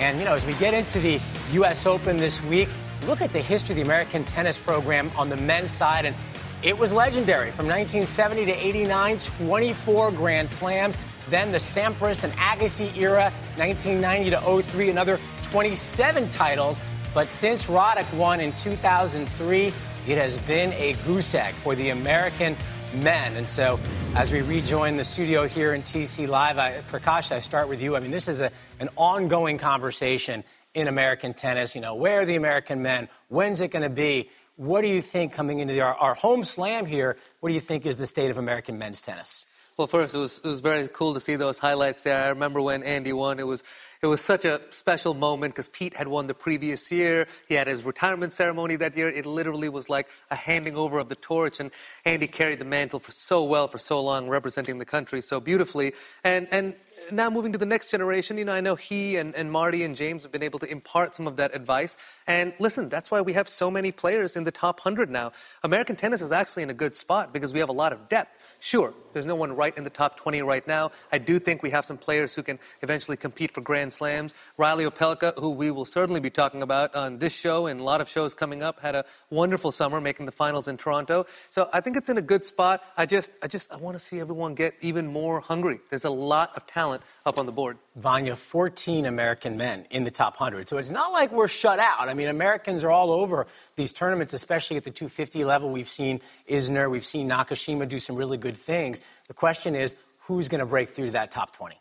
And, 0.00 0.18
you 0.18 0.24
know, 0.24 0.34
as 0.34 0.44
we 0.44 0.54
get 0.54 0.74
into 0.74 0.98
the 0.98 1.20
U.S. 1.52 1.86
Open 1.86 2.16
this 2.16 2.42
week, 2.42 2.68
look 3.06 3.20
at 3.20 3.32
the 3.32 3.38
history 3.38 3.74
of 3.74 3.76
the 3.76 3.82
American 3.82 4.24
tennis 4.24 4.58
program 4.58 5.08
on 5.16 5.28
the 5.28 5.36
men's 5.36 5.70
side. 5.70 6.04
And 6.04 6.16
it 6.64 6.76
was 6.76 6.92
legendary 6.92 7.52
from 7.52 7.66
1970 7.66 8.46
to 8.46 8.52
89, 8.52 9.18
24 9.18 10.10
Grand 10.10 10.50
Slams. 10.50 10.98
Then 11.30 11.52
the 11.52 11.58
Sampras 11.58 12.24
and 12.24 12.32
Agassi 12.34 12.96
era, 12.96 13.32
1990 13.56 14.30
to 14.30 14.62
03, 14.62 14.90
another 14.90 15.20
27 15.42 16.28
titles. 16.30 16.80
But 17.14 17.28
since 17.28 17.66
Roddick 17.66 18.12
won 18.16 18.40
in 18.40 18.52
2003, 18.54 19.72
it 20.06 20.18
has 20.18 20.36
been 20.38 20.72
a 20.74 20.94
goose 21.06 21.34
egg 21.34 21.54
for 21.54 21.74
the 21.74 21.90
American 21.90 22.56
men. 23.02 23.36
And 23.36 23.48
so, 23.48 23.80
as 24.14 24.30
we 24.30 24.42
rejoin 24.42 24.96
the 24.96 25.04
studio 25.04 25.46
here 25.46 25.74
in 25.74 25.82
TC 25.82 26.28
Live, 26.28 26.58
I, 26.58 26.80
Prakash, 26.90 27.32
I 27.32 27.40
start 27.40 27.68
with 27.68 27.80
you. 27.80 27.96
I 27.96 28.00
mean, 28.00 28.10
this 28.10 28.28
is 28.28 28.40
a, 28.40 28.50
an 28.80 28.88
ongoing 28.96 29.58
conversation 29.58 30.44
in 30.74 30.88
American 30.88 31.34
tennis. 31.34 31.74
You 31.74 31.80
know, 31.80 31.94
where 31.94 32.20
are 32.20 32.24
the 32.24 32.36
American 32.36 32.82
men? 32.82 33.08
When's 33.28 33.60
it 33.60 33.70
going 33.70 33.82
to 33.82 33.88
be? 33.88 34.30
What 34.56 34.82
do 34.82 34.88
you 34.88 35.02
think 35.02 35.32
coming 35.32 35.58
into 35.58 35.74
the, 35.74 35.80
our, 35.80 35.94
our 35.94 36.14
home 36.14 36.44
slam 36.44 36.86
here? 36.86 37.16
What 37.40 37.48
do 37.48 37.54
you 37.54 37.60
think 37.60 37.86
is 37.86 37.96
the 37.96 38.06
state 38.06 38.30
of 38.30 38.38
American 38.38 38.78
men's 38.78 39.02
tennis? 39.02 39.46
Well, 39.76 39.88
first, 39.88 40.14
it 40.14 40.18
was, 40.18 40.40
it 40.44 40.48
was 40.48 40.60
very 40.60 40.88
cool 40.92 41.14
to 41.14 41.20
see 41.20 41.34
those 41.36 41.58
highlights 41.58 42.04
there. 42.04 42.22
I 42.22 42.28
remember 42.28 42.62
when 42.62 42.84
Andy 42.84 43.12
won, 43.12 43.40
it 43.40 43.46
was 43.46 43.64
it 44.02 44.06
was 44.06 44.20
such 44.20 44.44
a 44.44 44.60
special 44.70 45.14
moment 45.14 45.54
because 45.54 45.68
Pete 45.68 45.94
had 45.94 46.08
won 46.08 46.26
the 46.26 46.34
previous 46.34 46.90
year. 46.92 47.26
He 47.48 47.54
had 47.54 47.66
his 47.66 47.82
retirement 47.82 48.32
ceremony 48.32 48.76
that 48.76 48.96
year. 48.96 49.08
It 49.08 49.26
literally 49.26 49.68
was 49.68 49.88
like 49.88 50.08
a 50.30 50.36
handing 50.36 50.76
over 50.76 50.98
of 50.98 51.08
the 51.08 51.16
torch, 51.16 51.60
and 51.60 51.70
Andy 52.04 52.26
carried 52.26 52.58
the 52.58 52.64
mantle 52.64 53.00
for 53.00 53.12
so 53.12 53.44
well 53.44 53.68
for 53.68 53.78
so 53.78 54.02
long, 54.02 54.28
representing 54.28 54.78
the 54.78 54.84
country 54.84 55.20
so 55.20 55.40
beautifully. 55.40 55.92
And 56.22 56.48
and 56.50 56.74
now 57.12 57.30
moving 57.30 57.52
to 57.52 57.58
the 57.58 57.66
next 57.66 57.90
generation, 57.90 58.38
you 58.38 58.44
know, 58.44 58.52
I 58.52 58.60
know 58.60 58.74
he 58.74 59.16
and, 59.16 59.34
and 59.34 59.50
Marty 59.50 59.82
and 59.82 59.96
James 59.96 60.22
have 60.22 60.32
been 60.32 60.42
able 60.42 60.58
to 60.60 60.70
impart 60.70 61.14
some 61.14 61.26
of 61.26 61.36
that 61.36 61.54
advice. 61.54 61.96
And 62.26 62.54
listen, 62.58 62.88
that's 62.88 63.10
why 63.10 63.20
we 63.20 63.32
have 63.34 63.48
so 63.48 63.70
many 63.70 63.92
players 63.92 64.36
in 64.36 64.44
the 64.44 64.50
top 64.50 64.84
100 64.84 65.10
now. 65.10 65.32
American 65.62 65.96
tennis 65.96 66.22
is 66.22 66.32
actually 66.32 66.62
in 66.62 66.70
a 66.70 66.74
good 66.74 66.94
spot 66.94 67.32
because 67.32 67.52
we 67.52 67.60
have 67.60 67.68
a 67.68 67.72
lot 67.72 67.92
of 67.92 68.08
depth. 68.08 68.38
Sure, 68.60 68.94
there's 69.12 69.26
no 69.26 69.34
one 69.34 69.54
right 69.54 69.76
in 69.76 69.84
the 69.84 69.90
top 69.90 70.18
20 70.18 70.42
right 70.42 70.66
now. 70.66 70.90
I 71.12 71.18
do 71.18 71.38
think 71.38 71.62
we 71.62 71.70
have 71.70 71.84
some 71.84 71.98
players 71.98 72.34
who 72.34 72.42
can 72.42 72.58
eventually 72.82 73.16
compete 73.16 73.52
for 73.52 73.60
Grand 73.60 73.92
Slams. 73.94 74.34
Reilly 74.58 74.84
Opelka, 74.84 75.38
who 75.38 75.50
we 75.50 75.70
will 75.70 75.84
certainly 75.84 76.20
be 76.20 76.30
talking 76.30 76.62
about 76.62 76.94
on 76.94 77.18
this 77.18 77.34
show 77.34 77.66
and 77.66 77.80
a 77.80 77.82
lot 77.82 78.00
of 78.00 78.08
shows 78.08 78.34
coming 78.34 78.62
up, 78.62 78.80
had 78.80 78.94
a 78.94 79.04
wonderful 79.30 79.72
summer 79.72 80.00
making 80.00 80.26
the 80.26 80.32
finals 80.32 80.68
in 80.68 80.76
Toronto. 80.76 81.26
So 81.50 81.68
I 81.72 81.80
think 81.80 81.96
it's 81.96 82.08
in 82.08 82.18
a 82.18 82.22
good 82.22 82.44
spot. 82.44 82.82
I 82.96 83.06
just, 83.06 83.36
I 83.42 83.46
just, 83.46 83.72
I 83.72 83.76
want 83.76 83.96
to 83.96 84.02
see 84.02 84.20
everyone 84.20 84.54
get 84.54 84.74
even 84.80 85.06
more 85.06 85.40
hungry. 85.40 85.80
There's 85.90 86.04
a 86.04 86.10
lot 86.10 86.56
of 86.56 86.66
talent 86.66 87.02
up 87.24 87.38
on 87.38 87.46
the 87.46 87.52
board. 87.52 87.78
Vania, 87.96 88.36
14 88.36 89.06
American 89.06 89.56
men 89.56 89.86
in 89.90 90.04
the 90.04 90.10
top 90.10 90.40
100. 90.40 90.68
So 90.68 90.78
it's 90.78 90.90
not 90.90 91.12
like 91.12 91.30
we're 91.32 91.48
shut 91.48 91.78
out. 91.78 92.08
I 92.08 92.14
mean, 92.14 92.28
Americans 92.28 92.84
are 92.84 92.90
all 92.90 93.12
over 93.12 93.46
these 93.76 93.92
tournaments, 93.92 94.34
especially 94.34 94.76
at 94.76 94.84
the 94.84 94.90
250 94.90 95.44
level. 95.44 95.70
We've 95.70 95.88
seen 95.88 96.20
Isner, 96.48 96.90
we've 96.90 97.04
seen 97.04 97.28
Nakashima 97.28 97.88
do 97.88 97.98
some 97.98 98.16
really 98.16 98.36
good 98.36 98.56
things. 98.56 99.00
The 99.28 99.34
question 99.34 99.74
is, 99.74 99.94
who's 100.26 100.48
going 100.48 100.60
to 100.60 100.66
break 100.66 100.88
through 100.88 101.12
that 101.12 101.30
top 101.30 101.54
20? 101.54 101.76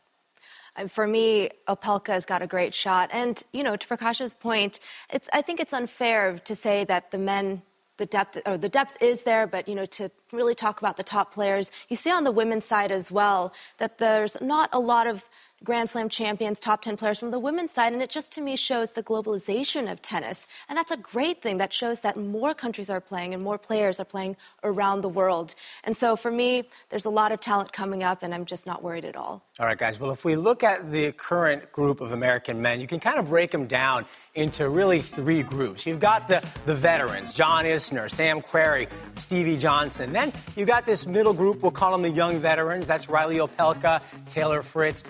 For 0.89 1.07
me, 1.07 1.49
Opelka 1.67 2.07
has 2.07 2.25
got 2.25 2.41
a 2.41 2.47
great 2.47 2.73
shot. 2.73 3.09
And, 3.11 3.41
you 3.51 3.63
know, 3.63 3.75
to 3.75 3.87
Prakash's 3.87 4.33
point, 4.33 4.79
it's, 5.09 5.29
I 5.31 5.41
think 5.41 5.59
it's 5.59 5.73
unfair 5.73 6.39
to 6.39 6.55
say 6.55 6.83
that 6.85 7.11
the 7.11 7.19
men 7.19 7.61
the 7.97 8.05
depth 8.05 8.39
or 8.45 8.57
the 8.57 8.69
depth 8.69 9.01
is 9.01 9.21
there, 9.21 9.45
but 9.45 9.67
you 9.67 9.75
know, 9.75 9.85
to 9.85 10.09
really 10.31 10.55
talk 10.55 10.79
about 10.79 10.97
the 10.97 11.03
top 11.03 11.33
players, 11.33 11.71
you 11.89 11.95
see 11.95 12.11
on 12.11 12.23
the 12.23 12.31
women's 12.31 12.65
side 12.65 12.91
as 12.91 13.11
well 13.11 13.53
that 13.77 13.97
there's 13.99 14.35
not 14.41 14.69
a 14.73 14.79
lot 14.79 15.07
of 15.07 15.23
Grand 15.63 15.89
Slam 15.89 16.09
champions, 16.09 16.59
top 16.59 16.81
10 16.81 16.97
players 16.97 17.19
from 17.19 17.31
the 17.31 17.39
women's 17.39 17.71
side. 17.71 17.93
And 17.93 18.01
it 18.01 18.09
just 18.09 18.33
to 18.33 18.41
me 18.41 18.57
shows 18.57 18.89
the 18.89 19.03
globalization 19.03 19.89
of 19.89 20.01
tennis. 20.01 20.45
And 20.67 20.77
that's 20.77 20.91
a 20.91 20.97
great 20.97 21.41
thing. 21.41 21.57
That 21.57 21.71
shows 21.71 22.01
that 22.01 22.17
more 22.17 22.53
countries 22.53 22.89
are 22.89 22.99
playing 22.99 23.33
and 23.33 23.41
more 23.41 23.57
players 23.57 23.99
are 23.99 24.05
playing 24.05 24.35
around 24.63 25.01
the 25.01 25.09
world. 25.09 25.55
And 25.85 25.95
so 25.95 26.17
for 26.17 26.31
me, 26.31 26.65
there's 26.89 27.05
a 27.05 27.09
lot 27.09 27.31
of 27.31 27.39
talent 27.39 27.71
coming 27.71 28.03
up, 28.03 28.23
and 28.23 28.33
I'm 28.33 28.45
just 28.45 28.65
not 28.65 28.83
worried 28.83 29.05
at 29.05 29.15
all. 29.15 29.41
All 29.59 29.65
right, 29.65 29.77
guys. 29.77 29.99
Well, 29.99 30.11
if 30.11 30.25
we 30.25 30.35
look 30.35 30.63
at 30.63 30.91
the 30.91 31.11
current 31.13 31.71
group 31.71 32.01
of 32.01 32.11
American 32.11 32.61
men, 32.61 32.81
you 32.81 32.87
can 32.87 32.99
kind 32.99 33.19
of 33.19 33.29
break 33.29 33.51
them 33.51 33.65
down 33.67 34.05
into 34.35 34.67
really 34.67 35.01
three 35.01 35.43
groups. 35.43 35.85
You've 35.85 35.99
got 35.99 36.27
the, 36.27 36.43
the 36.65 36.75
veterans, 36.75 37.31
John 37.31 37.63
Isner, 37.63 38.09
Sam 38.09 38.41
Querrey, 38.41 38.89
Stevie 39.15 39.57
Johnson. 39.57 40.11
Then 40.11 40.33
you've 40.55 40.67
got 40.67 40.85
this 40.85 41.05
middle 41.05 41.33
group, 41.33 41.61
we'll 41.61 41.71
call 41.71 41.91
them 41.91 42.01
the 42.01 42.09
young 42.09 42.39
veterans. 42.39 42.87
That's 42.87 43.07
Reilly 43.07 43.37
Opelka, 43.37 44.01
Taylor 44.27 44.61
Fritz, 44.61 45.03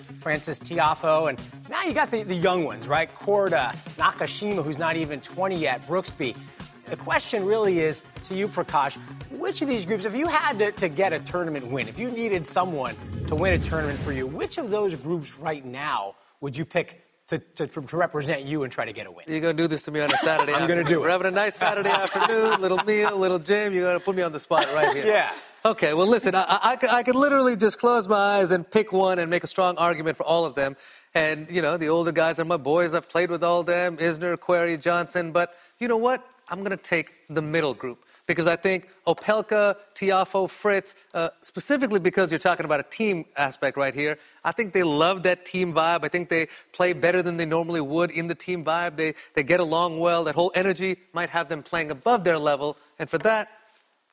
Frances 0.44 0.60
Tiafoe. 0.60 1.30
And 1.30 1.40
now 1.70 1.84
you 1.84 1.94
got 1.94 2.10
the, 2.10 2.22
the 2.22 2.34
young 2.34 2.64
ones, 2.64 2.86
right? 2.86 3.12
Korda, 3.14 3.74
Nakashima, 3.96 4.62
who's 4.62 4.78
not 4.78 4.96
even 4.96 5.20
20 5.20 5.56
yet, 5.56 5.82
Brooksby. 5.82 6.36
The 6.84 6.96
question 6.96 7.46
really 7.46 7.80
is 7.80 8.02
to 8.24 8.34
you, 8.34 8.46
Prakash, 8.46 8.98
which 9.30 9.62
of 9.62 9.68
these 9.68 9.86
groups, 9.86 10.04
if 10.04 10.14
you 10.14 10.26
had 10.26 10.58
to, 10.58 10.72
to, 10.72 10.88
get 10.90 11.14
a 11.14 11.18
tournament 11.18 11.66
win, 11.68 11.88
if 11.88 11.98
you 11.98 12.10
needed 12.10 12.46
someone 12.46 12.94
to 13.26 13.34
win 13.34 13.54
a 13.54 13.58
tournament 13.58 13.98
for 14.00 14.12
you, 14.12 14.26
which 14.26 14.58
of 14.58 14.68
those 14.68 14.94
groups 14.94 15.38
right 15.38 15.64
now 15.64 16.14
would 16.42 16.58
you 16.58 16.66
pick 16.66 17.02
to, 17.28 17.38
to, 17.38 17.66
to, 17.66 17.96
represent 17.96 18.42
you 18.42 18.64
and 18.64 18.72
try 18.72 18.84
to 18.84 18.92
get 18.92 19.06
a 19.06 19.10
win. 19.10 19.24
You're 19.26 19.40
going 19.40 19.56
to 19.56 19.62
do 19.62 19.66
this 19.66 19.84
to 19.84 19.90
me 19.90 20.00
on 20.00 20.12
a 20.12 20.16
Saturday 20.18 20.52
I'm 20.52 20.68
going 20.68 20.84
to 20.84 20.84
do 20.84 20.98
it. 20.98 21.00
We're 21.00 21.08
having 21.08 21.26
a 21.26 21.30
nice 21.30 21.56
Saturday 21.56 21.88
afternoon, 21.88 22.60
little 22.60 22.84
meal, 22.84 23.18
little 23.18 23.38
gym. 23.38 23.72
You're 23.72 23.84
going 23.84 23.98
to 23.98 24.04
put 24.04 24.14
me 24.14 24.20
on 24.20 24.32
the 24.32 24.40
spot 24.40 24.66
right 24.74 24.94
here. 24.94 25.06
Yeah. 25.14 25.32
Okay, 25.66 25.94
well, 25.94 26.06
listen, 26.06 26.34
I, 26.34 26.44
I, 26.46 26.78
I 26.90 27.02
could 27.02 27.14
literally 27.14 27.56
just 27.56 27.78
close 27.78 28.06
my 28.06 28.16
eyes 28.16 28.50
and 28.50 28.70
pick 28.70 28.92
one 28.92 29.18
and 29.18 29.30
make 29.30 29.44
a 29.44 29.46
strong 29.46 29.78
argument 29.78 30.14
for 30.18 30.24
all 30.24 30.44
of 30.44 30.54
them. 30.54 30.76
And, 31.14 31.50
you 31.50 31.62
know, 31.62 31.78
the 31.78 31.88
older 31.88 32.12
guys 32.12 32.38
are 32.38 32.44
my 32.44 32.58
boys. 32.58 32.92
I've 32.92 33.08
played 33.08 33.30
with 33.30 33.42
all 33.42 33.62
them 33.62 33.96
Isner, 33.96 34.36
Querrey, 34.36 34.78
Johnson. 34.78 35.32
But 35.32 35.54
you 35.78 35.88
know 35.88 35.96
what? 35.96 36.22
I'm 36.50 36.58
going 36.58 36.76
to 36.76 36.76
take 36.76 37.14
the 37.30 37.40
middle 37.40 37.72
group 37.72 38.04
because 38.26 38.46
I 38.46 38.56
think 38.56 38.90
Opelka, 39.06 39.76
Tiafoe, 39.94 40.50
Fritz, 40.50 40.94
uh, 41.14 41.30
specifically 41.40 41.98
because 41.98 42.30
you're 42.30 42.38
talking 42.38 42.66
about 42.66 42.80
a 42.80 42.90
team 42.90 43.24
aspect 43.38 43.78
right 43.78 43.94
here, 43.94 44.18
I 44.44 44.52
think 44.52 44.74
they 44.74 44.82
love 44.82 45.22
that 45.22 45.46
team 45.46 45.72
vibe. 45.72 46.04
I 46.04 46.08
think 46.08 46.28
they 46.28 46.48
play 46.74 46.92
better 46.92 47.22
than 47.22 47.38
they 47.38 47.46
normally 47.46 47.80
would 47.80 48.10
in 48.10 48.26
the 48.28 48.34
team 48.34 48.66
vibe. 48.66 48.96
They, 48.96 49.14
they 49.32 49.42
get 49.42 49.60
along 49.60 49.98
well. 49.98 50.24
That 50.24 50.34
whole 50.34 50.52
energy 50.54 50.96
might 51.14 51.30
have 51.30 51.48
them 51.48 51.62
playing 51.62 51.90
above 51.90 52.22
their 52.22 52.38
level. 52.38 52.76
And 52.98 53.08
for 53.08 53.16
that, 53.18 53.48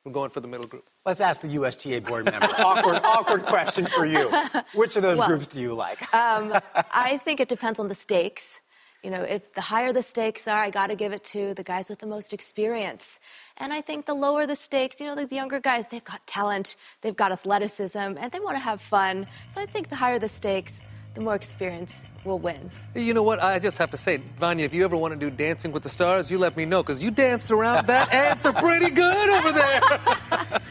we're 0.02 0.12
going 0.12 0.30
for 0.30 0.40
the 0.40 0.48
middle 0.48 0.66
group. 0.66 0.86
Let's 1.04 1.20
ask 1.20 1.40
the 1.40 1.48
USTA 1.48 2.00
board 2.02 2.26
member. 2.26 2.46
awkward, 2.58 3.00
awkward 3.02 3.42
question 3.42 3.86
for 3.86 4.06
you. 4.06 4.30
Which 4.74 4.94
of 4.94 5.02
those 5.02 5.18
well, 5.18 5.26
groups 5.26 5.48
do 5.48 5.60
you 5.60 5.74
like? 5.74 6.00
um, 6.14 6.56
I 6.92 7.18
think 7.18 7.40
it 7.40 7.48
depends 7.48 7.80
on 7.80 7.88
the 7.88 7.94
stakes. 7.94 8.60
You 9.02 9.10
know, 9.10 9.22
if 9.22 9.52
the 9.52 9.62
higher 9.62 9.92
the 9.92 10.02
stakes 10.02 10.46
are, 10.46 10.62
I 10.62 10.70
got 10.70 10.86
to 10.86 10.94
give 10.94 11.12
it 11.12 11.24
to 11.24 11.54
the 11.54 11.64
guys 11.64 11.88
with 11.88 11.98
the 11.98 12.06
most 12.06 12.32
experience. 12.32 13.18
And 13.56 13.72
I 13.72 13.80
think 13.80 14.06
the 14.06 14.14
lower 14.14 14.46
the 14.46 14.54
stakes, 14.54 15.00
you 15.00 15.06
know, 15.06 15.16
the, 15.16 15.26
the 15.26 15.34
younger 15.34 15.58
guys, 15.58 15.86
they've 15.90 16.04
got 16.04 16.24
talent, 16.28 16.76
they've 17.00 17.16
got 17.16 17.32
athleticism, 17.32 17.98
and 17.98 18.30
they 18.30 18.38
want 18.38 18.54
to 18.54 18.60
have 18.60 18.80
fun. 18.80 19.26
So 19.50 19.60
I 19.60 19.66
think 19.66 19.88
the 19.88 19.96
higher 19.96 20.20
the 20.20 20.28
stakes, 20.28 20.80
the 21.14 21.20
more 21.20 21.34
experience 21.34 21.96
will 22.24 22.38
win. 22.38 22.70
You 22.94 23.12
know 23.12 23.24
what? 23.24 23.42
I 23.42 23.58
just 23.58 23.76
have 23.78 23.90
to 23.90 23.96
say, 23.96 24.18
Vania, 24.38 24.64
if 24.64 24.72
you 24.72 24.84
ever 24.84 24.96
want 24.96 25.14
to 25.14 25.18
do 25.18 25.34
Dancing 25.34 25.72
with 25.72 25.82
the 25.82 25.88
Stars, 25.88 26.30
you 26.30 26.38
let 26.38 26.56
me 26.56 26.64
know 26.64 26.80
because 26.80 27.02
you 27.02 27.10
danced 27.10 27.50
around 27.50 27.88
that 27.88 28.12
answer 28.30 28.52
pretty 28.52 28.90
good 28.90 29.28
over 29.30 29.50
there. 29.50 30.16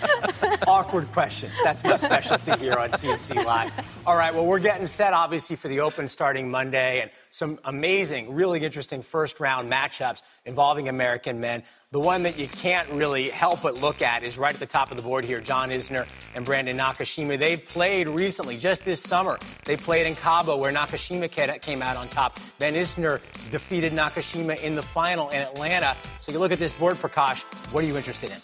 Awkward 0.67 1.11
questions. 1.11 1.55
That's 1.63 1.83
my 1.83 1.95
specialty 1.95 2.55
here 2.57 2.73
on 2.73 2.91
TC 2.91 3.43
Live. 3.43 3.71
All 4.05 4.15
right, 4.15 4.33
well, 4.33 4.45
we're 4.45 4.59
getting 4.59 4.87
set, 4.87 5.13
obviously, 5.13 5.55
for 5.55 5.67
the 5.67 5.79
Open 5.81 6.07
starting 6.07 6.49
Monday 6.49 7.01
and 7.01 7.11
some 7.29 7.59
amazing, 7.65 8.33
really 8.33 8.63
interesting 8.63 9.01
first 9.01 9.39
round 9.39 9.71
matchups 9.71 10.21
involving 10.45 10.89
American 10.89 11.39
men. 11.39 11.63
The 11.91 11.99
one 11.99 12.23
that 12.23 12.39
you 12.39 12.47
can't 12.47 12.89
really 12.89 13.29
help 13.29 13.63
but 13.63 13.81
look 13.81 14.01
at 14.01 14.25
is 14.25 14.37
right 14.37 14.53
at 14.53 14.59
the 14.59 14.65
top 14.65 14.91
of 14.91 14.97
the 14.97 15.03
board 15.03 15.25
here 15.25 15.41
John 15.41 15.71
Isner 15.71 16.07
and 16.35 16.45
Brandon 16.45 16.77
Nakashima. 16.77 17.37
They've 17.37 17.63
played 17.65 18.07
recently, 18.07 18.57
just 18.57 18.85
this 18.85 19.01
summer. 19.01 19.37
They 19.65 19.75
played 19.75 20.07
in 20.07 20.15
Cabo, 20.15 20.57
where 20.57 20.71
Nakashima 20.71 21.61
came 21.61 21.81
out 21.81 21.97
on 21.97 22.07
top. 22.07 22.39
Ben 22.59 22.75
Isner 22.75 23.19
defeated 23.51 23.91
Nakashima 23.91 24.61
in 24.63 24.75
the 24.75 24.81
final 24.81 25.29
in 25.29 25.41
Atlanta. 25.41 25.95
So 26.19 26.31
you 26.31 26.39
look 26.39 26.51
at 26.51 26.59
this 26.59 26.73
board, 26.73 26.95
Prakash, 26.95 27.43
what 27.73 27.83
are 27.83 27.87
you 27.87 27.97
interested 27.97 28.31
in? 28.31 28.37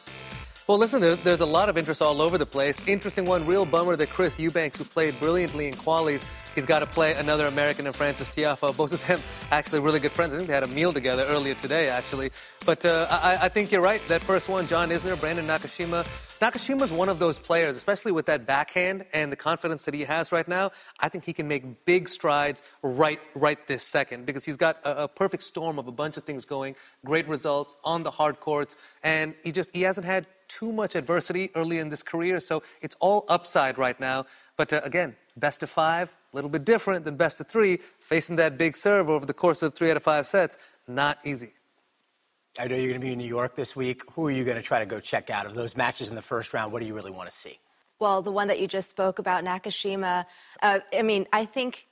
Well, 0.67 0.77
listen, 0.77 1.00
there's, 1.00 1.24
there's 1.24 1.39
a 1.39 1.45
lot 1.45 1.69
of 1.69 1.77
interest 1.77 2.01
all 2.01 2.21
over 2.21 2.38
the 2.38 2.45
place. 2.45 2.89
Interesting 2.89 3.24
one, 3.24 3.45
real 3.45 3.65
bummer 3.65 3.95
that 3.95 4.09
Chris 4.09 4.38
Eubanks, 4.38 4.77
who 4.77 4.83
played 4.83 5.17
brilliantly 5.17 5.69
in 5.69 5.74
qualies, 5.74 6.27
he's 6.55 6.65
got 6.65 6.79
to 6.79 6.86
play 6.86 7.13
another 7.13 7.47
American 7.47 7.88
and 7.88 7.95
Frances 7.95 8.29
Tiafoe. 8.29 8.75
Both 8.75 8.91
of 8.91 9.07
them 9.07 9.17
actually 9.51 9.79
really 9.79 10.01
good 10.01 10.12
friends. 10.12 10.33
I 10.33 10.38
think 10.38 10.50
they 10.50 10.53
had 10.53 10.65
a 10.65 10.67
meal 10.67 10.91
together 10.91 11.24
earlier 11.29 11.53
today, 11.53 11.88
actually. 11.88 12.31
But 12.65 12.83
uh, 12.83 13.07
I, 13.09 13.38
I, 13.43 13.47
think 13.47 13.71
you're 13.71 13.81
right. 13.81 14.05
That 14.09 14.19
first 14.19 14.50
one, 14.50 14.67
John 14.67 14.89
Isner, 14.89 15.17
Brandon 15.21 15.47
Nakashima. 15.47 16.05
Nakashima's 16.39 16.91
one 16.91 17.10
of 17.10 17.20
those 17.20 17.39
players, 17.39 17.75
especially 17.75 18.12
with 18.12 18.27
that 18.27 18.46
backhand 18.46 19.06
and 19.13 19.32
the 19.32 19.36
confidence 19.36 19.86
that 19.86 19.94
he 19.94 20.03
has 20.03 20.32
right 20.32 20.48
now. 20.48 20.72
I 21.00 21.10
think 21.10 21.25
he 21.25 21.34
can 21.34 21.48
make 21.48 21.86
big 21.86 22.08
strides 22.08 22.62
right, 22.84 23.20
right 23.34 23.65
this 23.67 23.84
second 23.84 24.25
because 24.25 24.46
he's 24.46 24.58
got 24.58 24.77
a, 24.84 25.03
a 25.03 25.08
perfect 25.08 25.44
storm 25.44 25.79
of 25.79 25.88
a 25.88 25.91
bunch 25.91 26.15
of 26.17 26.24
things 26.24 26.46
going. 26.46 26.75
Great 27.03 27.27
results 27.27 27.75
on 27.84 28.03
the 28.03 28.12
hard 28.12 28.39
courts, 28.39 28.75
and 29.03 29.34
he 29.44 29.51
just 29.51 29.75
he 29.75 29.82
hasn't 29.82 30.06
had 30.06 30.27
too 30.48 30.72
much 30.72 30.96
adversity 30.96 31.50
early 31.56 31.79
in 31.79 31.89
this 31.89 32.03
career, 32.03 32.39
so 32.39 32.62
it's 32.82 32.96
all 33.00 33.25
upside 33.27 33.77
right 33.77 34.00
now. 34.00 34.25
But 34.58 34.72
uh, 34.72 34.82
again, 34.84 35.15
best 35.36 35.63
of 35.63 35.70
five, 35.70 36.10
a 36.34 36.36
little 36.36 36.50
bit 36.50 36.65
different 36.65 37.06
than 37.06 37.15
best 37.15 37.41
of 37.41 37.48
three, 37.48 37.79
facing 38.00 38.36
that 38.38 38.58
big 38.58 38.77
serve 38.77 39.10
over 39.10 39.25
the 39.25 39.34
course 39.34 39.62
of 39.63 39.74
three 39.74 39.91
out 39.91 39.98
of 39.98 40.03
five 40.03 40.27
sets, 40.27 40.58
not 40.88 41.20
easy. 41.25 41.53
I 42.59 42.67
know 42.67 42.75
you're 42.75 42.89
going 42.89 42.99
to 42.99 43.05
be 43.05 43.13
in 43.13 43.19
New 43.19 43.27
York 43.27 43.55
this 43.55 43.75
week. 43.75 44.03
Who 44.13 44.25
are 44.27 44.31
you 44.31 44.43
going 44.43 44.57
to 44.57 44.63
try 44.63 44.79
to 44.79 44.85
go 44.85 44.99
check 44.99 45.29
out? 45.29 45.45
Of 45.45 45.53
those 45.53 45.77
matches 45.77 46.09
in 46.09 46.15
the 46.15 46.21
first 46.21 46.53
round, 46.53 46.71
what 46.71 46.81
do 46.81 46.87
you 46.87 46.95
really 46.95 47.11
want 47.11 47.29
to 47.29 47.35
see? 47.35 47.59
Well, 47.99 48.21
the 48.21 48.31
one 48.31 48.47
that 48.47 48.59
you 48.59 48.67
just 48.67 48.89
spoke 48.89 49.19
about, 49.19 49.43
Nakashima, 49.43 50.25
uh, 50.61 50.79
I 50.93 51.01
mean, 51.01 51.27
I 51.33 51.45
think 51.45 51.87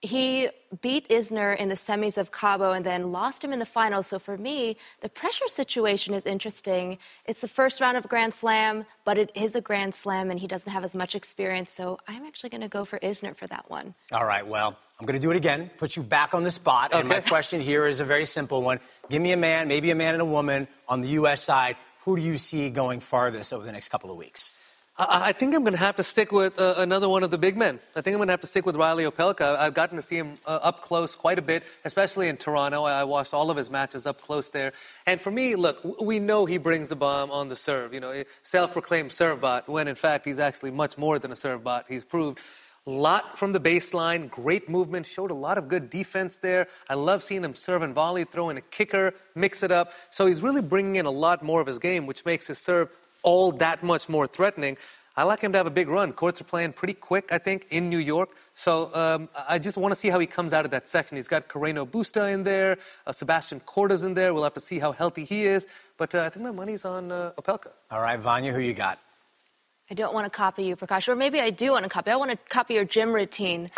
he 0.00 0.48
beat 0.80 1.08
Isner 1.08 1.56
in 1.56 1.68
the 1.68 1.74
semis 1.74 2.16
of 2.16 2.30
Cabo 2.30 2.72
and 2.72 2.86
then 2.86 3.10
lost 3.10 3.42
him 3.42 3.52
in 3.52 3.58
the 3.58 3.66
final. 3.66 4.02
So 4.02 4.18
for 4.18 4.36
me, 4.36 4.76
the 5.00 5.08
pressure 5.08 5.48
situation 5.48 6.14
is 6.14 6.24
interesting. 6.24 6.98
It's 7.24 7.40
the 7.40 7.48
first 7.48 7.80
round 7.80 7.96
of 7.96 8.08
Grand 8.08 8.32
Slam, 8.32 8.84
but 9.04 9.18
it 9.18 9.32
is 9.34 9.56
a 9.56 9.60
Grand 9.60 9.94
Slam 9.94 10.30
and 10.30 10.38
he 10.38 10.46
doesn't 10.46 10.70
have 10.70 10.84
as 10.84 10.94
much 10.94 11.14
experience. 11.14 11.72
So 11.72 11.98
I'm 12.06 12.24
actually 12.24 12.50
going 12.50 12.60
to 12.60 12.68
go 12.68 12.84
for 12.84 12.98
Isner 13.00 13.36
for 13.36 13.46
that 13.48 13.68
one. 13.70 13.94
All 14.12 14.24
right, 14.24 14.46
well, 14.46 14.76
I'm 15.00 15.06
going 15.06 15.18
to 15.18 15.24
do 15.24 15.32
it 15.32 15.36
again, 15.36 15.70
put 15.78 15.96
you 15.96 16.02
back 16.02 16.32
on 16.32 16.44
the 16.44 16.50
spot. 16.52 16.92
Okay. 16.92 17.00
And 17.00 17.08
my 17.08 17.20
question 17.20 17.60
here 17.60 17.86
is 17.86 17.98
a 17.98 18.04
very 18.04 18.24
simple 18.24 18.62
one. 18.62 18.78
Give 19.10 19.20
me 19.20 19.32
a 19.32 19.36
man, 19.36 19.66
maybe 19.66 19.90
a 19.90 19.96
man 19.96 20.14
and 20.14 20.22
a 20.22 20.26
woman 20.26 20.68
on 20.88 21.00
the 21.00 21.08
U.S. 21.08 21.42
side. 21.42 21.76
Who 22.02 22.16
do 22.16 22.22
you 22.22 22.38
see 22.38 22.70
going 22.70 23.00
farthest 23.00 23.52
over 23.52 23.64
the 23.64 23.72
next 23.72 23.88
couple 23.88 24.10
of 24.10 24.16
weeks? 24.16 24.52
I, 25.00 25.30
think 25.30 25.54
I'm 25.54 25.62
going 25.62 25.74
to 25.74 25.78
have 25.78 25.94
to 25.96 26.02
stick 26.02 26.32
with 26.32 26.58
uh, 26.58 26.74
another 26.78 27.08
one 27.08 27.22
of 27.22 27.30
the 27.30 27.38
big 27.38 27.56
men. 27.56 27.78
I 27.94 28.00
think 28.00 28.14
I'm 28.14 28.18
going 28.18 28.26
to 28.28 28.32
have 28.32 28.40
to 28.40 28.48
stick 28.48 28.66
with 28.66 28.74
Reilly 28.74 29.04
Opelka. 29.04 29.56
I've 29.56 29.74
gotten 29.74 29.94
to 29.94 30.02
see 30.02 30.16
him 30.16 30.38
uh, 30.44 30.58
up 30.60 30.82
close 30.82 31.14
quite 31.14 31.38
a 31.38 31.42
bit, 31.42 31.62
especially 31.84 32.26
in 32.28 32.36
Toronto. 32.36 32.82
I, 32.82 33.00
I, 33.00 33.04
watched 33.04 33.32
all 33.32 33.48
of 33.48 33.56
his 33.56 33.70
matches 33.70 34.06
up 34.06 34.20
close 34.20 34.50
there. 34.50 34.72
And 35.06 35.20
for 35.20 35.30
me, 35.30 35.54
look, 35.54 36.00
we 36.00 36.18
know 36.18 36.46
he 36.46 36.58
brings 36.58 36.88
the 36.88 36.96
bomb 36.96 37.30
on 37.30 37.48
the 37.48 37.54
serve. 37.54 37.94
You 37.94 38.00
know, 38.00 38.24
self-proclaimed 38.42 39.12
serve 39.12 39.40
bot, 39.40 39.68
when 39.68 39.86
in 39.86 39.94
fact 39.94 40.24
he's 40.24 40.40
actually 40.40 40.72
much 40.72 40.98
more 40.98 41.20
than 41.20 41.30
a 41.30 41.36
serve 41.36 41.62
bot. 41.62 41.84
He's 41.88 42.04
proved 42.04 42.40
a 42.84 42.90
lot 42.90 43.38
from 43.38 43.52
the 43.52 43.60
baseline, 43.60 44.28
great 44.28 44.68
movement, 44.68 45.06
showed 45.06 45.30
a 45.30 45.34
lot 45.34 45.58
of 45.58 45.68
good 45.68 45.90
defense 45.90 46.38
there. 46.38 46.66
I 46.88 46.94
love 46.94 47.22
seeing 47.22 47.44
him 47.44 47.54
serve 47.54 47.82
and 47.82 47.94
volley, 47.94 48.24
throw 48.24 48.48
in 48.48 48.56
a 48.56 48.62
kicker, 48.62 49.14
mix 49.36 49.62
it 49.62 49.70
up. 49.70 49.92
So 50.10 50.26
he's 50.26 50.42
really 50.42 50.62
bringing 50.62 50.96
in 50.96 51.06
a 51.06 51.10
lot 51.10 51.44
more 51.44 51.60
of 51.60 51.68
his 51.68 51.78
game, 51.78 52.06
which 52.06 52.24
makes 52.24 52.48
his 52.48 52.58
serve 52.58 52.88
all 53.22 53.52
that 53.52 53.82
much 53.82 54.08
more 54.08 54.26
threatening. 54.26 54.76
I 55.18 55.24
like 55.24 55.40
him 55.40 55.50
to 55.50 55.58
have 55.58 55.66
a 55.66 55.70
big 55.70 55.88
run. 55.88 56.12
Courts 56.12 56.40
are 56.40 56.44
playing 56.44 56.74
pretty 56.74 56.94
quick, 56.94 57.32
I 57.32 57.38
think, 57.38 57.66
in 57.70 57.90
New 57.90 57.98
York. 57.98 58.30
So 58.54 58.94
um, 58.94 59.28
I 59.48 59.58
just 59.58 59.76
want 59.76 59.90
to 59.90 59.96
see 59.96 60.10
how 60.10 60.20
he 60.20 60.28
comes 60.28 60.52
out 60.52 60.64
of 60.64 60.70
that 60.70 60.86
section. 60.86 61.16
He's 61.16 61.26
got 61.26 61.48
Carreno 61.48 61.84
Busta 61.84 62.32
in 62.32 62.44
there, 62.44 62.78
uh, 63.04 63.10
Sebastian 63.10 63.60
Korda's 63.66 64.04
in 64.04 64.14
there. 64.14 64.32
We'll 64.32 64.44
have 64.44 64.54
to 64.54 64.60
see 64.60 64.78
how 64.78 64.92
healthy 64.92 65.24
he 65.24 65.42
is. 65.42 65.66
But 65.96 66.14
uh, 66.14 66.22
I 66.22 66.28
think 66.28 66.44
my 66.44 66.52
money's 66.52 66.84
on 66.84 67.10
uh, 67.10 67.32
Opelka. 67.36 67.70
All 67.90 68.00
right, 68.00 68.20
Vania, 68.20 68.52
who 68.52 68.60
you 68.60 68.74
got? 68.74 69.00
I 69.90 69.94
don't 69.94 70.14
want 70.14 70.26
to 70.26 70.30
copy 70.30 70.64
you, 70.64 70.76
Prakash, 70.76 71.08
or 71.08 71.16
maybe 71.16 71.40
I 71.40 71.50
do 71.50 71.72
want 71.72 71.82
to 71.82 71.88
copy. 71.88 72.12
I 72.12 72.16
want 72.16 72.30
to 72.30 72.36
copy 72.48 72.74
your 72.74 72.84
gym 72.84 73.12
routine. 73.12 73.70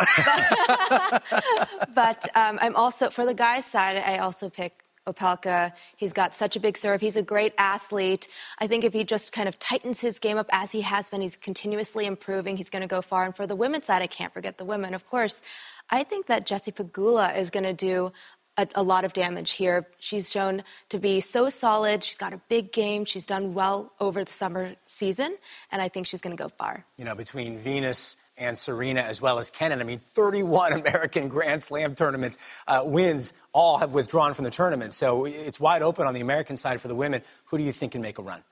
but 1.95 2.29
um, 2.35 2.59
I'm 2.61 2.75
also, 2.75 3.09
for 3.09 3.25
the 3.25 3.33
guys' 3.33 3.65
side, 3.65 3.97
I 3.97 4.17
also 4.17 4.49
pick 4.49 4.80
Opelka. 5.07 5.73
He's 5.97 6.13
got 6.13 6.35
such 6.35 6.55
a 6.55 6.59
big 6.59 6.77
serve. 6.77 7.01
He's 7.01 7.15
a 7.15 7.23
great 7.23 7.53
athlete. 7.57 8.27
I 8.59 8.67
think 8.67 8.83
if 8.83 8.93
he 8.93 9.03
just 9.03 9.31
kind 9.31 9.49
of 9.49 9.57
tightens 9.59 9.99
his 9.99 10.19
game 10.19 10.37
up 10.37 10.49
as 10.51 10.71
he 10.71 10.81
has 10.81 11.09
been, 11.09 11.21
he's 11.21 11.37
continuously 11.37 12.05
improving. 12.05 12.57
He's 12.57 12.69
going 12.69 12.83
to 12.83 12.87
go 12.87 13.01
far. 13.01 13.23
And 13.25 13.35
for 13.35 13.47
the 13.47 13.55
women's 13.55 13.85
side, 13.85 14.01
I 14.01 14.07
can't 14.07 14.33
forget 14.33 14.57
the 14.57 14.65
women, 14.65 14.93
of 14.93 15.07
course. 15.09 15.41
I 15.89 16.03
think 16.03 16.27
that 16.27 16.45
Jessie 16.45 16.71
Pegula 16.71 17.35
is 17.35 17.49
going 17.49 17.63
to 17.63 17.73
do 17.73 18.11
a, 18.57 18.67
a, 18.75 18.83
lot 18.83 19.05
of 19.05 19.13
damage 19.13 19.51
here. 19.51 19.87
She's 19.99 20.29
shown 20.29 20.63
to 20.89 20.99
be 20.99 21.19
so 21.21 21.49
solid. 21.49 22.03
She's 22.03 22.17
got 22.17 22.33
a 22.33 22.41
big 22.49 22.71
game. 22.71 23.05
She's 23.05 23.25
done 23.25 23.53
well 23.53 23.91
over 23.99 24.23
the 24.23 24.31
summer 24.31 24.75
season, 24.87 25.37
and 25.71 25.81
I 25.81 25.89
think 25.89 26.07
she's 26.07 26.21
going 26.21 26.35
to 26.35 26.41
go 26.41 26.49
far. 26.49 26.85
You 26.97 27.05
know, 27.05 27.15
between 27.15 27.57
Venus 27.57 28.17
and 28.41 28.57
Serena, 28.57 29.01
as 29.01 29.21
well 29.21 29.39
as 29.39 29.49
Kenin, 29.49 29.79
I 29.79 29.83
mean, 29.83 29.99
31 29.99 30.73
American 30.81 31.29
Grand 31.29 31.63
Slam 31.63 31.95
tournaments 31.95 32.37
uh, 32.67 32.81
wins 32.83 33.33
all 33.53 33.77
have 33.77 33.93
withdrawn 33.93 34.33
from 34.33 34.43
the 34.45 34.51
tournament. 34.51 34.93
So 34.93 35.25
it's 35.25 35.59
wide 35.59 35.81
open 35.81 36.07
on 36.07 36.13
the 36.13 36.21
American 36.21 36.57
side 36.57 36.81
for 36.81 36.87
the 36.87 36.95
women. 36.95 37.21
Who 37.45 37.57
do 37.57 37.63
you 37.63 37.71
think 37.71 37.93
can 37.93 38.01
make 38.01 38.17
a 38.17 38.21
run? 38.21 38.43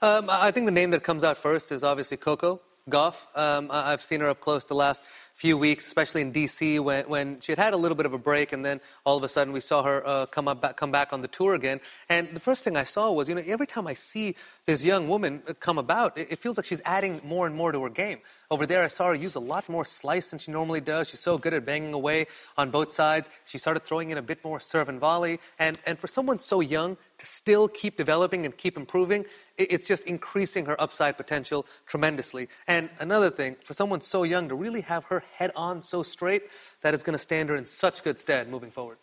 Um, 0.00 0.28
I 0.30 0.50
think 0.50 0.66
the 0.66 0.72
name 0.72 0.90
that 0.92 1.02
comes 1.02 1.24
out 1.24 1.38
first 1.38 1.72
is 1.72 1.82
obviously 1.82 2.16
Coco 2.16 2.60
Gauff. 2.90 3.26
Um, 3.34 3.70
I've 3.70 4.02
seen 4.02 4.20
her 4.20 4.28
up 4.28 4.40
close 4.40 4.64
the 4.64 4.74
last 4.74 5.02
few 5.34 5.58
weeks, 5.58 5.86
especially 5.88 6.20
in 6.20 6.30
D.C. 6.30 6.78
when, 6.78 7.04
when 7.06 7.40
she 7.40 7.50
had 7.50 7.58
had 7.58 7.74
a 7.74 7.76
little 7.76 7.96
bit 7.96 8.06
of 8.06 8.12
a 8.12 8.18
break, 8.18 8.52
and 8.52 8.64
then 8.64 8.80
all 9.04 9.16
of 9.16 9.24
a 9.24 9.28
sudden 9.28 9.52
we 9.52 9.58
saw 9.58 9.82
her 9.82 10.06
uh, 10.06 10.26
come 10.26 10.46
up 10.46 10.60
back, 10.62 10.76
come 10.76 10.92
back 10.92 11.12
on 11.12 11.22
the 11.22 11.28
tour 11.28 11.54
again. 11.54 11.80
And 12.08 12.28
the 12.28 12.40
first 12.40 12.62
thing 12.62 12.76
I 12.76 12.84
saw 12.84 13.10
was, 13.10 13.28
you 13.28 13.34
know, 13.34 13.42
every 13.44 13.66
time 13.66 13.88
I 13.88 13.94
see 13.94 14.36
this 14.64 14.84
young 14.84 15.08
woman 15.08 15.42
come 15.58 15.76
about, 15.76 16.16
it, 16.16 16.28
it 16.30 16.38
feels 16.38 16.56
like 16.56 16.66
she's 16.66 16.80
adding 16.84 17.20
more 17.24 17.48
and 17.48 17.56
more 17.56 17.72
to 17.72 17.82
her 17.82 17.90
game. 17.90 18.18
Over 18.48 18.64
there, 18.64 18.84
I 18.84 18.86
saw 18.86 19.08
her 19.08 19.14
use 19.14 19.34
a 19.34 19.40
lot 19.40 19.68
more 19.68 19.84
slice 19.84 20.30
than 20.30 20.38
she 20.38 20.52
normally 20.52 20.80
does. 20.80 21.08
She's 21.10 21.18
so 21.18 21.36
good 21.36 21.52
at 21.52 21.66
banging 21.66 21.94
away 21.94 22.26
on 22.56 22.70
both 22.70 22.92
sides. 22.92 23.28
She 23.44 23.58
started 23.58 23.82
throwing 23.82 24.10
in 24.10 24.18
a 24.18 24.22
bit 24.22 24.44
more 24.44 24.60
serve 24.60 24.88
and 24.88 25.00
volley. 25.00 25.40
And, 25.58 25.78
and 25.84 25.98
for 25.98 26.06
someone 26.06 26.38
so 26.38 26.60
young 26.60 26.96
to 27.18 27.26
still 27.26 27.68
keep 27.68 27.96
developing 27.96 28.44
and 28.44 28.56
keep 28.56 28.76
improving, 28.76 29.24
it's 29.56 29.86
just 29.86 30.04
increasing 30.06 30.66
her 30.66 30.80
upside 30.80 31.16
potential 31.16 31.66
tremendously. 31.86 32.48
And 32.66 32.90
another 32.98 33.30
thing, 33.30 33.56
for 33.62 33.74
someone 33.74 34.00
so 34.00 34.22
young 34.24 34.48
to 34.48 34.54
really 34.54 34.80
have 34.82 35.04
her 35.06 35.22
head 35.32 35.52
on 35.54 35.82
so 35.82 36.02
straight, 36.02 36.44
that 36.82 36.94
is 36.94 37.02
going 37.02 37.14
to 37.14 37.18
stand 37.18 37.48
her 37.48 37.56
in 37.56 37.66
such 37.66 38.02
good 38.02 38.18
stead 38.18 38.48
moving 38.48 38.70
forward. 38.70 38.98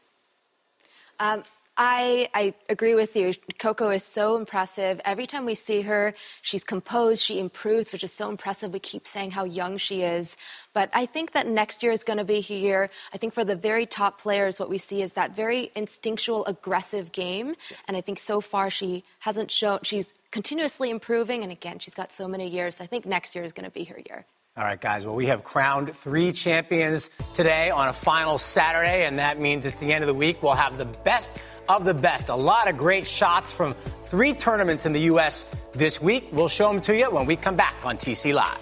Um, 1.19 1.43
I, 1.84 2.30
I, 2.36 2.54
agree 2.70 2.94
with 2.94 3.15
you. 3.15 3.34
Coco 3.58 3.89
is 3.89 4.04
so 4.04 4.38
impressive. 4.38 5.02
Every 5.04 5.26
time 5.26 5.46
we 5.46 5.56
see 5.56 5.82
her, 5.82 6.13
she's 6.44 6.63
composed, 6.63 7.24
she 7.24 7.39
improves, 7.39 7.91
which 7.91 8.04
is 8.04 8.13
so 8.13 8.30
impressive. 8.30 8.72
We 8.72 8.78
keep 8.78 9.08
saying 9.08 9.32
how 9.32 9.46
young 9.46 9.78
she 9.78 10.04
is. 10.04 10.38
But 10.76 10.91
I 10.94 11.08
think 11.08 11.32
that 11.32 11.48
next 11.48 11.82
year 11.82 11.91
is 11.91 12.04
going 12.04 12.20
to 12.20 12.24
be 12.24 12.39
here. 12.39 12.91
I 13.15 13.17
think 13.17 13.34
for 13.34 13.44
the 13.44 13.56
very 13.56 13.88
top 13.88 14.22
players, 14.22 14.60
what 14.60 14.70
we 14.70 14.78
see 14.78 15.02
is 15.02 15.13
that 15.13 15.36
very 15.36 15.72
instinctual, 15.74 16.46
aggressive 16.46 17.12
game. 17.12 17.56
Yeah. 17.72 17.78
And 17.88 17.98
I 17.98 18.02
think 18.02 18.20
so 18.20 18.41
far 18.41 18.70
she 18.70 19.04
hasn't 19.17 19.50
shown, 19.50 19.80
she's 19.82 20.13
continuously 20.30 20.91
improving. 20.91 21.41
And 21.41 21.52
again, 21.52 21.80
she's 21.80 21.96
got 21.96 22.13
so 22.13 22.28
many 22.28 22.48
years. 22.48 22.76
So 22.76 22.84
I 22.84 22.88
think 22.88 23.08
next 23.08 23.34
year 23.34 23.44
is 23.44 23.54
going 23.54 23.65
to 23.65 23.74
be 23.74 23.86
her 23.86 24.00
year. 24.06 24.24
All 24.58 24.66
right, 24.66 24.82
guys. 24.82 25.06
Well, 25.06 25.16
we 25.16 25.28
have 25.28 25.46
crowned 25.46 25.96
three 25.96 26.34
champions 26.34 27.10
today 27.34 27.70
on 27.70 27.88
a 27.88 27.94
final 27.94 28.38
Saturday, 28.38 29.06
and 29.06 29.18
that 29.18 29.40
means 29.40 29.66
it's 29.66 29.80
the 29.80 29.94
end 29.94 30.04
of 30.04 30.10
the 30.10 30.14
week. 30.14 30.44
We'll 30.44 30.56
have 30.56 30.78
the 30.78 30.84
best 30.84 31.32
of 31.70 31.86
the 31.86 31.94
best. 31.94 32.28
A 32.28 32.36
lot 32.36 32.70
of 32.70 32.76
great 32.76 33.08
shots 33.08 33.54
from 33.54 33.76
three 34.04 34.34
tournaments 34.34 34.86
in 34.86 34.92
the 34.92 35.00
U.S. 35.04 35.46
this 35.72 36.02
week. 36.02 36.28
We'll 36.34 36.50
show 36.50 36.70
them 36.70 36.82
to 36.82 36.98
you 36.98 37.10
when 37.10 37.26
we 37.26 37.38
come 37.38 37.56
back 37.56 37.76
on 37.86 37.96
TC 37.96 38.34
Live. 38.34 38.58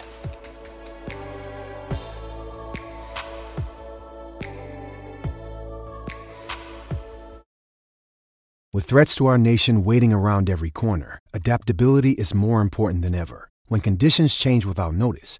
With 8.71 8.85
threats 8.85 9.15
to 9.15 9.25
our 9.25 9.39
nation 9.39 9.83
waiting 9.83 10.13
around 10.13 10.51
every 10.51 10.69
corner, 10.69 11.17
adaptability 11.33 12.11
is 12.11 12.35
more 12.35 12.61
important 12.61 13.01
than 13.01 13.15
ever. 13.15 13.49
When 13.65 13.81
conditions 13.81 14.35
change 14.35 14.67
without 14.67 14.93
notice, 14.93 15.39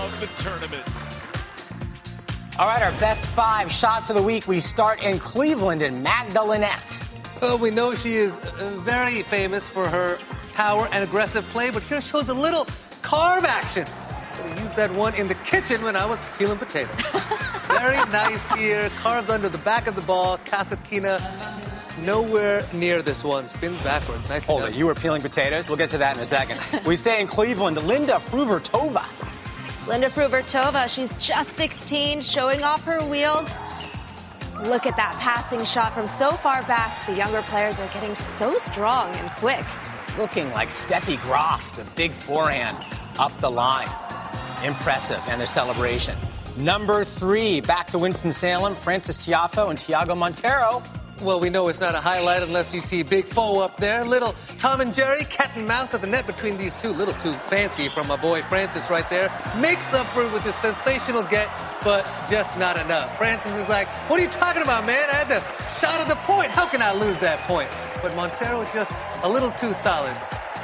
Shot 0.00 0.12
the 0.12 0.42
tournament. 0.42 0.84
All 2.58 2.66
right, 2.66 2.80
our 2.80 2.98
best 2.98 3.26
five 3.26 3.70
shots 3.70 4.08
of 4.08 4.16
the 4.16 4.22
week. 4.22 4.48
We 4.48 4.58
start 4.58 5.02
in 5.02 5.18
Cleveland 5.18 5.82
and 5.82 6.02
Magda 6.02 6.42
Linette. 6.42 6.88
So 7.32 7.54
we 7.54 7.70
know 7.70 7.94
she 7.94 8.14
is 8.14 8.38
uh, 8.38 8.72
very 8.78 9.22
famous 9.22 9.68
for 9.68 9.86
her 9.86 10.16
power 10.54 10.88
and 10.92 11.04
aggressive 11.04 11.44
play, 11.48 11.70
but 11.70 11.82
here 11.82 12.00
shows 12.00 12.30
a 12.30 12.34
little 12.34 12.66
carve 13.02 13.44
action. 13.44 13.86
I 14.42 14.62
used 14.62 14.74
that 14.76 14.90
one 14.94 15.14
in 15.16 15.28
the 15.28 15.34
kitchen 15.34 15.82
when 15.82 15.96
I 15.96 16.06
was 16.06 16.22
peeling 16.38 16.56
potatoes. 16.56 16.96
very 17.66 17.96
nice 18.10 18.52
here. 18.52 18.88
Carves 19.02 19.28
under 19.28 19.50
the 19.50 19.58
back 19.58 19.86
of 19.86 19.96
the 19.96 20.02
ball. 20.02 20.38
Kasatkina 20.38 21.20
nowhere 22.06 22.64
near 22.72 23.02
this 23.02 23.22
one. 23.22 23.48
Spins 23.48 23.82
backwards. 23.82 24.30
Nice. 24.30 24.46
Hold 24.46 24.62
it. 24.62 24.74
You 24.74 24.86
were 24.86 24.94
peeling 24.94 25.20
potatoes. 25.20 25.68
We'll 25.68 25.76
get 25.76 25.90
to 25.90 25.98
that 25.98 26.16
in 26.16 26.22
a 26.22 26.26
second. 26.26 26.58
we 26.86 26.96
stay 26.96 27.20
in 27.20 27.26
Cleveland. 27.26 27.76
Linda 27.82 28.14
Fruhvirtova 28.14 29.04
Linda 29.86 30.08
Fruhvirtova, 30.08 30.92
she's 30.94 31.14
just 31.14 31.52
16, 31.54 32.20
showing 32.20 32.62
off 32.62 32.84
her 32.84 33.02
wheels. 33.06 33.50
Look 34.64 34.84
at 34.86 34.94
that 34.96 35.16
passing 35.18 35.64
shot 35.64 35.94
from 35.94 36.06
so 36.06 36.32
far 36.32 36.62
back. 36.64 37.06
The 37.06 37.14
younger 37.14 37.40
players 37.42 37.80
are 37.80 37.88
getting 37.88 38.14
so 38.14 38.58
strong 38.58 39.14
and 39.16 39.30
quick. 39.30 39.64
Looking 40.18 40.50
like 40.52 40.68
Steffi 40.68 41.20
Graf, 41.22 41.76
the 41.76 41.84
big 41.96 42.10
forehand 42.10 42.76
up 43.18 43.36
the 43.40 43.50
line. 43.50 43.88
Impressive, 44.62 45.22
and 45.28 45.40
their 45.40 45.46
celebration. 45.46 46.14
Number 46.58 47.04
three, 47.04 47.62
back 47.62 47.86
to 47.88 47.98
Winston-Salem, 47.98 48.74
Frances 48.74 49.18
Tiafoe 49.18 49.70
and 49.70 49.78
Tiago 49.78 50.14
Monteiro 50.14 50.82
Well, 51.22 51.38
we 51.38 51.50
know 51.50 51.68
it's 51.68 51.82
not 51.82 51.94
a 51.94 52.00
highlight 52.00 52.42
unless 52.42 52.74
you 52.74 52.80
see 52.80 53.02
Big 53.02 53.26
Foe 53.26 53.60
up 53.60 53.76
there. 53.76 54.04
Little 54.04 54.34
Tom 54.56 54.80
and 54.80 54.94
Jerry, 54.94 55.24
cat 55.24 55.52
and 55.54 55.68
mouse 55.68 55.92
at 55.92 56.00
the 56.00 56.06
net 56.06 56.26
between 56.26 56.56
these 56.56 56.76
two. 56.76 56.88
Little 56.88 57.12
too 57.14 57.34
fancy 57.34 57.90
from 57.90 58.08
my 58.08 58.16
boy 58.16 58.40
Frances 58.42 58.88
right 58.88 59.08
there. 59.10 59.30
Makes 59.60 59.92
up 59.92 60.06
for 60.08 60.22
it 60.22 60.32
with 60.32 60.46
a 60.46 60.52
sensational 60.54 61.22
get, 61.24 61.50
but 61.84 62.10
just 62.30 62.58
not 62.58 62.78
enough. 62.78 63.18
Frances 63.18 63.54
is 63.54 63.68
like, 63.68 63.86
what 64.08 64.18
are 64.18 64.22
you 64.22 64.30
talking 64.30 64.62
about, 64.62 64.86
man? 64.86 65.10
I 65.10 65.14
had 65.14 65.28
the 65.28 65.40
shot 65.74 66.00
at 66.00 66.08
the 66.08 66.16
point. 66.24 66.50
How 66.52 66.66
can 66.66 66.80
I 66.80 66.92
lose 66.92 67.18
that 67.18 67.40
point? 67.40 67.68
But 68.00 68.12
Monteiro 68.12 68.64
just 68.72 68.90
a 69.22 69.28
little 69.28 69.50
too 69.52 69.74
solid. 69.74 70.16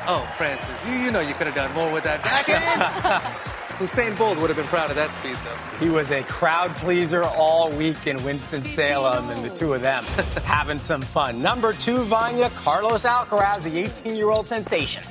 Oh, 0.09 0.27
Frances, 0.39 0.67
you, 0.89 0.95
you 0.95 1.11
know 1.11 1.21
you 1.21 1.35
could 1.35 1.49
have 1.49 1.57
done 1.57 1.73
more 1.75 1.93
with 1.93 2.05
that 2.05 2.23
backhand. 2.23 3.53
Usain 3.79 4.17
Bolt 4.17 4.39
would 4.39 4.49
have 4.49 4.57
been 4.57 4.67
proud 4.67 4.89
of 4.89 4.97
that 4.97 5.13
speed, 5.13 5.37
though. 5.45 5.85
He 5.85 5.91
was 5.91 6.11
a 6.11 6.23
crowd 6.23 6.75
pleaser 6.77 7.23
all 7.23 7.71
week 7.71 8.07
in 8.07 8.23
Winston-Salem, 8.25 9.29
and 9.29 9.45
the 9.45 9.55
two 9.55 9.75
of 9.75 9.83
them 9.83 10.03
having 10.45 10.79
some 10.79 11.03
fun. 11.03 11.43
Number 11.43 11.75
two, 11.75 12.05
Vania, 12.05 12.49
Carlos 12.51 13.05
Alcaraz, 13.05 13.65
the 13.65 13.85
18-year-old 13.85 14.49
sensation. 14.49 15.03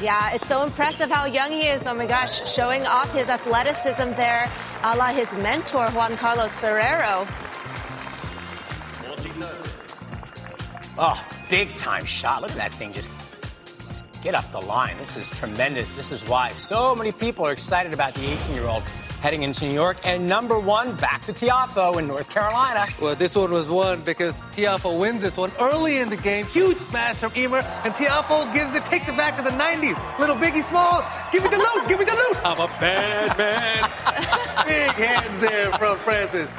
Yeah, 0.00 0.32
it's 0.34 0.46
so 0.46 0.62
impressive 0.62 1.10
how 1.10 1.26
young 1.26 1.50
he 1.50 1.68
is. 1.68 1.86
Oh 1.86 1.94
my 1.94 2.06
gosh, 2.06 2.52
showing 2.52 2.86
off 2.86 3.12
his 3.12 3.28
athleticism 3.28 4.12
there, 4.14 4.48
a 4.84 4.96
la 4.96 5.12
his 5.12 5.32
mentor, 5.34 5.88
Juan 5.90 6.16
Carlos 6.16 6.56
Ferrero. 6.56 7.26
Oh, 10.98 11.28
big 11.48 11.74
time 11.76 12.04
shot. 12.04 12.42
Look 12.42 12.50
at 12.50 12.56
that 12.56 12.72
thing 12.72 12.92
just 12.92 13.10
get 14.22 14.34
up 14.34 14.50
the 14.52 14.60
line. 14.60 14.96
This 14.96 15.16
is 15.16 15.28
tremendous. 15.28 15.88
This 15.90 16.12
is 16.12 16.26
why 16.28 16.50
so 16.50 16.94
many 16.94 17.12
people 17.12 17.44
are 17.46 17.52
excited 17.52 17.92
about 17.92 18.14
the 18.14 18.24
18 18.24 18.54
year 18.54 18.66
old 18.66 18.84
heading 19.20 19.42
into 19.42 19.64
New 19.64 19.72
York. 19.72 19.96
And 20.04 20.26
number 20.28 20.58
one, 20.58 20.96
back 20.96 21.22
to 21.22 21.32
Tiafoe 21.32 21.98
in 21.98 22.08
North 22.08 22.30
Carolina. 22.30 22.86
Well, 23.00 23.14
this 23.14 23.36
one 23.36 23.52
was 23.52 23.68
won 23.68 24.02
because 24.02 24.44
Tiafoe 24.46 24.98
wins 24.98 25.22
this 25.22 25.36
one 25.36 25.50
early 25.60 25.98
in 25.98 26.10
the 26.10 26.16
game. 26.16 26.46
Huge 26.46 26.78
smash 26.78 27.16
from 27.16 27.32
Ymer, 27.36 27.58
and 27.84 27.94
Tiafoe 27.94 28.52
gives 28.52 28.74
it, 28.74 28.84
takes 28.84 29.08
it 29.08 29.16
back 29.16 29.36
to 29.36 29.42
the 29.42 29.50
90s. 29.50 30.18
Little 30.18 30.36
Biggie 30.36 30.62
Smalls, 30.62 31.04
give 31.30 31.42
me 31.42 31.48
the 31.50 31.58
loot, 31.58 31.88
give 31.88 31.98
me 31.98 32.04
the 32.04 32.12
loot. 32.12 32.44
I'm 32.44 32.60
a 32.60 32.66
bad 32.80 33.38
man. 33.38 34.66
Big 34.66 34.90
hands 34.90 35.40
there 35.40 35.72
from 35.72 35.98
Frances. 35.98 36.52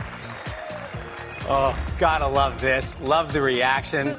Oh, 1.49 1.77
gotta 1.99 2.27
love 2.27 2.61
this. 2.61 2.99
Love 3.01 3.33
the 3.33 3.41
reaction, 3.41 4.15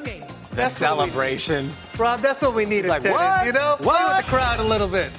the 0.55 0.63
That's 0.63 0.75
celebration. 0.75 1.69
Rob, 1.99 2.21
that's 2.21 2.41
what 2.41 2.55
we 2.55 2.65
needed, 2.65 2.89
like, 2.89 3.03
tennis, 3.03 3.19
what? 3.19 3.45
you 3.45 3.53
know? 3.53 3.77
Play 3.81 4.05
with 4.05 4.25
the 4.25 4.31
crowd 4.31 4.61
a 4.61 4.65
little 4.65 4.87
bit. 4.87 5.11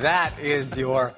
That 0.00 0.38
is 0.38 0.76
your 0.76 1.14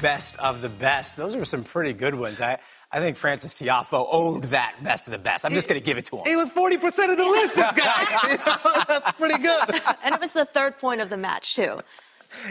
best 0.00 0.36
of 0.40 0.60
the 0.60 0.68
best. 0.68 1.16
Those 1.16 1.36
are 1.36 1.44
some 1.44 1.62
pretty 1.62 1.92
good 1.92 2.16
ones. 2.16 2.40
I, 2.40 2.58
I 2.90 2.98
think 2.98 3.16
Frances 3.16 3.52
Tiafoe 3.52 4.08
owned 4.10 4.44
that 4.44 4.74
best 4.82 5.06
of 5.06 5.12
the 5.12 5.20
best. 5.20 5.44
I'm 5.46 5.52
just 5.52 5.68
going 5.68 5.80
to 5.80 5.84
give 5.84 5.98
it 5.98 6.06
to 6.06 6.16
him. 6.16 6.24
He 6.24 6.34
was 6.34 6.48
40% 6.48 7.12
of 7.12 7.16
the 7.16 7.24
list, 7.24 7.54
this 7.54 7.72
guy. 7.74 8.08
You 8.32 8.38
know, 8.38 8.84
that's 8.88 9.12
pretty 9.12 9.38
good. 9.38 9.80
And 10.02 10.12
it 10.12 10.20
was 10.20 10.32
the 10.32 10.44
third 10.44 10.78
point 10.78 11.00
of 11.00 11.10
the 11.10 11.16
match, 11.16 11.54
too. 11.54 11.78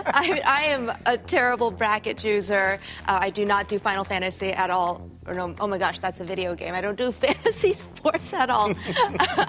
I, 0.07 0.41
I 0.45 0.63
am 0.65 0.93
a 1.07 1.17
terrible 1.17 1.71
bracket 1.71 2.19
chooser. 2.19 2.79
Uh, 3.07 3.19
I 3.21 3.31
do 3.31 3.45
not 3.45 3.69
do 3.69 3.79
Final 3.79 4.05
Fantasy 4.05 4.53
at 4.53 4.71
all. 4.71 5.09
Or 5.27 5.35
no, 5.35 5.55
oh 5.61 5.67
my 5.67 5.79
gosh, 5.79 5.99
that's 5.99 6.21
a 6.21 6.25
video 6.25 6.55
game. 6.55 6.75
I 6.75 6.81
don't 6.81 6.97
do 6.97 7.11
fantasy 7.27 7.73
sports 7.73 8.33
at 8.33 8.51
all. 8.51 8.75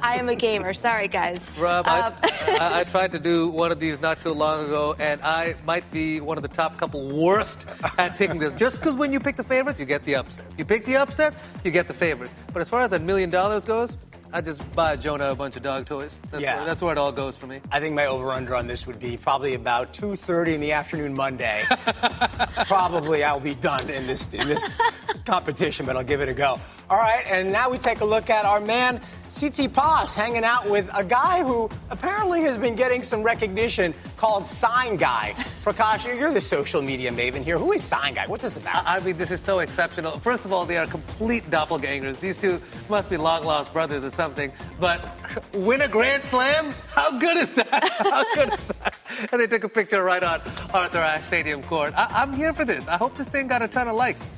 I 0.01 0.15
am 0.17 0.29
a 0.29 0.35
gamer. 0.35 0.73
Sorry, 0.73 1.07
guys. 1.07 1.39
Rob, 1.57 1.87
Um, 1.87 2.13
I, 2.23 2.79
I, 2.79 2.83
tried 2.83 3.11
to 3.11 3.19
do 3.19 3.49
one 3.49 3.71
of 3.71 3.79
these 3.79 3.99
not 4.01 4.21
too 4.21 4.31
long 4.33 4.65
ago, 4.65 4.95
and 4.99 5.21
I 5.21 5.55
might 5.65 5.89
be 5.91 6.19
one 6.21 6.37
of 6.37 6.41
the 6.43 6.49
top 6.49 6.77
couple 6.77 7.07
worst 7.09 7.67
at 7.97 8.15
picking 8.15 8.39
this. 8.39 8.53
Just 8.53 8.79
because 8.79 8.95
when 8.95 9.13
you 9.13 9.19
pick 9.19 9.35
the 9.35 9.43
favorites, 9.43 9.79
you 9.79 9.85
get 9.85 10.03
the 10.03 10.15
upset. 10.15 10.45
You 10.57 10.65
pick 10.65 10.85
the 10.85 10.97
upset, 10.97 11.37
you 11.63 11.71
get 11.71 11.87
the 11.87 11.93
favorites. 11.93 12.33
But 12.53 12.61
as 12.61 12.69
far 12.69 12.81
as 12.81 12.89
that 12.91 13.01
million 13.03 13.29
dollars 13.29 13.65
goes, 13.65 13.95
I 14.33 14.41
just 14.41 14.69
buy 14.75 14.95
Jonah 14.97 15.31
a 15.31 15.35
bunch 15.35 15.55
of 15.55 15.63
dog 15.63 15.85
toys. 15.85 16.19
That's, 16.31 16.43
Yeah. 16.43 16.57
where, 16.57 16.65
that's 16.65 16.81
where 16.81 16.91
it 16.91 16.97
all 16.97 17.11
goes 17.11 17.37
for 17.37 17.47
me. 17.47 17.61
I 17.71 17.79
think 17.79 17.95
my 17.95 18.05
over/under 18.07 18.55
on 18.55 18.67
this 18.67 18.85
would 18.85 18.99
be 18.99 19.17
probably 19.17 19.53
about 19.53 19.93
2:30 19.93 20.53
in 20.55 20.61
the 20.61 20.73
afternoon 20.73 21.15
Monday. 21.15 21.63
probably 22.67 23.23
I'll 23.23 23.39
be 23.39 23.55
done 23.55 23.89
in 23.89 24.05
this 24.07 24.27
in 24.33 24.47
this 24.47 24.69
competition, 25.25 25.85
but 25.85 25.95
I'll 25.95 26.03
give 26.03 26.21
it 26.21 26.29
a 26.29 26.33
go. 26.33 26.59
All 26.89 26.97
right, 26.97 27.25
and 27.27 27.51
now 27.51 27.69
we 27.69 27.77
take 27.77 27.99
a 27.99 28.05
look 28.05 28.29
at 28.29 28.45
our 28.45 28.61
man 28.61 29.01
CT 29.29 29.73
Paz 29.73 30.15
hanging 30.15 30.45
out 30.45 30.69
with 30.69 30.89
a 30.93 31.03
guy 31.03 31.43
who 31.43 31.69
apparently 31.89 32.39
has 32.43 32.57
been 32.57 32.75
getting 32.75 33.03
some 33.03 33.21
recognition 33.23 33.93
called 34.15 34.45
Sign 34.45 34.95
Guy. 34.95 35.33
Prakash, 35.65 36.05
you're 36.17 36.31
the 36.31 36.39
social 36.39 36.81
media 36.81 37.11
maven 37.11 37.43
here. 37.43 37.57
Who 37.57 37.73
is 37.73 37.83
Sign 37.83 38.13
Guy? 38.13 38.23
What's 38.27 38.43
this 38.43 38.55
about? 38.55 38.87
I 38.87 39.01
mean, 39.01 39.17
this 39.17 39.31
is 39.31 39.41
so 39.41 39.59
exceptional. 39.59 40.17
First 40.19 40.45
of 40.45 40.53
all, 40.53 40.63
they 40.65 40.77
are 40.77 40.85
complete 40.85 41.43
doppelgangers. 41.51 42.21
These 42.21 42.39
two 42.39 42.61
must 42.89 43.09
be 43.09 43.17
long 43.17 43.43
lost 43.43 43.73
brothers 43.73 44.05
or 44.05 44.09
something. 44.09 44.49
But 44.79 45.13
win 45.53 45.81
a 45.81 45.89
Grand 45.89 46.23
Slam? 46.23 46.73
How 46.93 47.19
good 47.19 47.35
is 47.35 47.53
that? 47.55 47.67
How 47.99 48.23
good 48.33 48.53
is 48.53 48.63
that? 48.63 48.95
And 49.33 49.41
they 49.41 49.47
took 49.47 49.65
a 49.65 49.69
picture 49.69 50.01
right 50.05 50.23
on 50.23 50.39
Arthur 50.73 50.99
Ashe 50.99 51.25
Stadium 51.25 51.61
court. 51.63 51.93
I- 51.97 52.21
I'm 52.21 52.31
here 52.31 52.53
for 52.53 52.63
this. 52.63 52.87
I 52.87 52.95
hope 52.95 53.17
this 53.17 53.27
thing 53.27 53.47
got 53.49 53.61
a 53.61 53.67
ton 53.67 53.89
of 53.89 53.95
likes. 53.97 54.29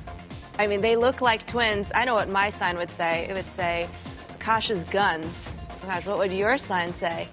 I 0.58 0.66
mean, 0.66 0.80
they 0.80 0.96
look 0.96 1.20
like 1.20 1.46
twins. 1.46 1.90
I 1.94 2.04
know 2.04 2.14
what 2.14 2.28
my 2.28 2.50
sign 2.50 2.76
would 2.76 2.90
say. 2.90 3.26
It 3.28 3.34
would 3.34 3.46
say, 3.46 3.88
Kasha's 4.38 4.84
guns. 4.84 5.50
Gosh, 5.82 6.06
what 6.06 6.18
would 6.18 6.32
your 6.32 6.58
sign 6.58 6.92
say? 6.92 7.28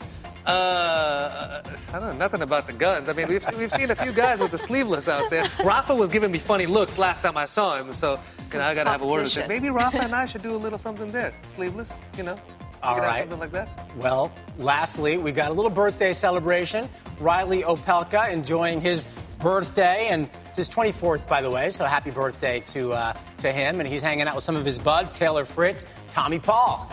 Uh, 0.48 1.62
I 1.94 2.00
don't 2.00 2.12
know 2.12 2.18
nothing 2.18 2.42
about 2.42 2.68
the 2.68 2.74
guns. 2.74 3.10
I 3.10 3.14
mean, 3.14 3.28
we've, 3.28 3.46
we've 3.58 3.72
seen 3.72 3.92
a 3.92 3.96
few 3.96 4.14
guys 4.14 4.40
with 4.40 4.52
the 4.52 4.58
sleeveless 4.58 5.10
out 5.10 5.30
there. 5.30 5.44
Rafa 5.64 5.94
was 5.94 6.10
giving 6.10 6.32
me 6.32 6.40
funny 6.40 6.66
looks 6.66 6.98
last 6.98 7.22
time 7.22 7.36
I 7.36 7.44
saw 7.44 7.78
him, 7.78 7.92
so 7.92 8.18
you 8.54 8.60
know 8.60 8.64
I 8.64 8.74
gotta 8.74 8.90
have 8.90 9.02
a 9.02 9.06
word 9.06 9.26
with 9.26 9.34
him. 9.34 9.50
Maybe 9.50 9.70
Rafa 9.70 10.02
and 10.02 10.16
I 10.16 10.26
should 10.32 10.44
do 10.44 10.56
a 10.56 10.58
little 10.58 10.78
something 10.80 11.12
there, 11.12 11.34
sleeveless, 11.44 11.92
you 12.16 12.24
know. 12.24 12.38
All 12.82 12.96
We 12.96 13.02
could 13.02 13.04
have 13.04 13.14
right. 13.14 13.20
something 13.24 13.40
like 13.40 13.52
that. 13.52 13.92
Well, 13.98 14.32
lastly, 14.58 15.18
we 15.18 15.34
got 15.34 15.52
a 15.52 15.54
little 15.54 15.72
birthday 15.72 16.14
celebration. 16.14 16.88
Reilly 17.20 17.64
Opelka 17.64 18.32
enjoying 18.32 18.80
his 18.80 19.06
birthday, 19.40 20.08
and 20.08 20.30
it's 20.46 20.47
his 20.58 20.70
24th, 20.70 21.28
by 21.28 21.42
the 21.42 21.50
way. 21.50 21.70
So 21.70 21.86
happy 21.86 22.12
birthday 22.12 22.60
to 22.68 22.94
uh, 22.94 23.14
to 23.40 23.52
him. 23.52 23.80
And 23.80 23.88
he's 23.88 24.02
hanging 24.02 24.28
out 24.28 24.36
with 24.36 24.44
some 24.44 24.56
of 24.56 24.66
his 24.66 24.80
buds: 24.80 25.12
Taylor 25.12 25.46
Fritz, 25.46 25.86
Tommy 26.12 26.40
Paul. 26.40 26.92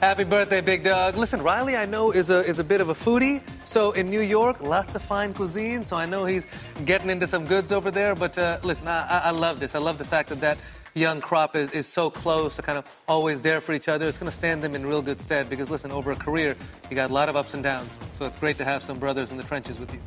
Happy 0.00 0.24
birthday, 0.24 0.60
big 0.60 0.84
dog. 0.84 1.16
Listen, 1.16 1.42
Reilly, 1.42 1.74
I 1.74 1.86
know 1.86 2.10
is 2.12 2.28
a 2.28 2.44
is 2.44 2.58
a 2.58 2.64
bit 2.64 2.80
of 2.80 2.90
a 2.90 2.94
foodie. 2.94 3.42
So 3.64 3.92
in 3.92 4.10
New 4.10 4.20
York, 4.20 4.62
lots 4.62 4.94
of 4.94 5.02
fine 5.02 5.32
cuisine. 5.32 5.86
So 5.86 5.96
I 5.96 6.04
know 6.04 6.26
he's 6.26 6.46
getting 6.84 7.08
into 7.08 7.26
some 7.26 7.46
goods 7.46 7.72
over 7.72 7.90
there. 7.90 8.14
But 8.14 8.36
uh, 8.36 8.58
listen, 8.62 8.86
I, 8.88 9.22
I 9.24 9.30
love 9.30 9.58
this. 9.58 9.74
I 9.74 9.78
love 9.78 9.96
the 9.96 10.04
fact 10.04 10.28
that 10.28 10.40
that 10.40 10.58
young 10.96 11.20
crop 11.20 11.56
is, 11.56 11.70
is 11.72 11.86
so 11.86 12.10
close, 12.10 12.56
to 12.56 12.62
kind 12.62 12.78
of 12.78 12.84
always 13.06 13.40
there 13.40 13.60
for 13.60 13.72
each 13.72 13.88
other. 13.88 14.06
It's 14.08 14.18
going 14.18 14.30
to 14.30 14.36
stand 14.36 14.62
them 14.62 14.74
in 14.74 14.84
real 14.84 15.02
good 15.02 15.20
stead 15.20 15.48
because 15.48 15.70
listen, 15.70 15.90
over 15.90 16.12
a 16.12 16.16
career, 16.16 16.56
you 16.90 16.96
got 16.96 17.10
a 17.10 17.14
lot 17.14 17.28
of 17.28 17.36
ups 17.36 17.54
and 17.54 17.62
downs. 17.62 17.94
So 18.18 18.24
it's 18.24 18.38
great 18.38 18.58
to 18.58 18.64
have 18.64 18.82
some 18.82 18.98
brothers 18.98 19.30
in 19.30 19.36
the 19.36 19.44
trenches 19.44 19.78
with 19.78 19.92
you. 19.92 20.00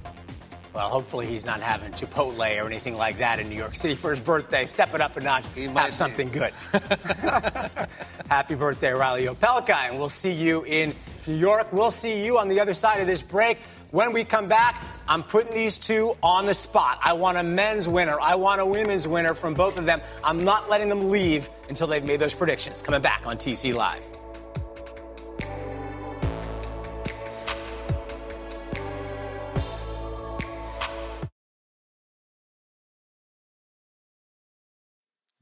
Well, 0.80 0.88
hopefully 0.88 1.26
he's 1.26 1.46
not 1.46 1.60
having 1.60 1.92
Chipotle 1.92 2.64
or 2.64 2.66
anything 2.66 2.96
like 2.96 3.18
that 3.18 3.38
in 3.38 3.50
New 3.50 3.58
York 3.58 3.76
City 3.76 3.96
for 3.96 4.12
his 4.12 4.22
birthday. 4.22 4.66
Step 4.66 4.96
it 4.96 5.02
up 5.02 5.18
a 5.18 5.20
notch. 5.20 5.44
He 5.54 5.64
have 5.64 5.74
might 5.74 5.88
be. 5.88 5.92
something 5.92 6.30
good. 6.30 6.54
Happy 8.30 8.56
birthday, 8.56 8.94
Reilly 8.94 9.26
Opelka, 9.26 9.76
and 9.76 10.00
we'll 10.00 10.08
see 10.08 10.32
you 10.32 10.64
in 10.64 10.94
New 11.28 11.36
York. 11.36 11.74
We'll 11.74 11.92
see 11.92 12.24
you 12.24 12.40
on 12.40 12.48
the 12.48 12.62
other 12.62 12.74
side 12.74 13.02
of 13.02 13.08
this 13.08 13.22
break. 13.22 13.60
When 13.92 14.14
we 14.14 14.24
come 14.24 14.48
back, 14.48 14.82
I'm 15.10 15.22
putting 15.22 15.54
these 15.54 15.78
two 15.78 16.16
on 16.24 16.46
the 16.46 16.54
spot. 16.54 16.98
I 17.04 17.12
want 17.12 17.38
a 17.38 17.44
men's 17.44 17.90
winner. 17.90 18.18
I 18.18 18.36
want 18.36 18.62
a 18.62 18.66
women's 18.66 19.06
winner 19.06 19.34
from 19.34 19.56
both 19.56 19.78
of 19.78 19.84
them. 19.84 20.00
I'm 20.24 20.46
not 20.46 20.70
letting 20.70 20.88
them 20.88 21.10
leave 21.10 21.50
until 21.68 21.88
they've 21.88 22.06
made 22.06 22.22
those 22.22 22.34
predictions. 22.34 22.82
Coming 22.82 23.02
back 23.02 23.28
on 23.28 23.36
TC 23.36 23.74
Live. 23.74 24.19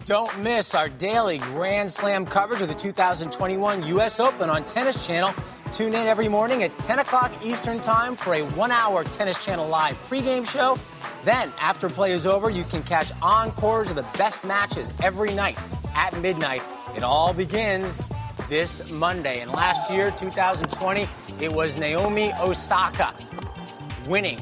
Don't 0.07 0.41
miss 0.41 0.73
our 0.73 0.87
daily 0.87 1.37
Grand 1.37 1.91
Slam 1.91 2.25
coverage 2.25 2.61
of 2.61 2.69
the 2.69 2.73
2021 2.73 3.85
U.S. 3.87 4.21
Open 4.21 4.49
on 4.49 4.63
Tennis 4.63 5.05
Channel. 5.05 5.33
Tune 5.73 5.93
in 5.93 6.07
every 6.07 6.29
morning 6.29 6.63
at 6.63 6.79
10 6.79 6.99
o'clock 6.99 7.29
Eastern 7.43 7.77
Time 7.81 8.15
for 8.15 8.35
a 8.35 8.43
one 8.51 8.71
hour 8.71 9.03
Tennis 9.03 9.43
Channel 9.43 9.67
live 9.67 9.97
pregame 10.09 10.47
show. 10.47 10.77
Then, 11.25 11.51
after 11.59 11.89
play 11.89 12.13
is 12.13 12.25
over, 12.25 12.49
you 12.49 12.63
can 12.63 12.83
catch 12.83 13.11
encores 13.21 13.89
of 13.89 13.97
the 13.97 14.05
best 14.17 14.45
matches 14.45 14.93
every 15.03 15.33
night 15.33 15.59
at 15.93 16.17
midnight. 16.21 16.63
It 16.95 17.03
all 17.03 17.33
begins 17.33 18.09
this 18.47 18.89
Monday. 18.89 19.41
And 19.41 19.51
last 19.51 19.91
year, 19.91 20.11
2020, 20.11 21.05
it 21.41 21.51
was 21.51 21.75
Naomi 21.75 22.31
Osaka 22.39 23.13
winning 24.07 24.39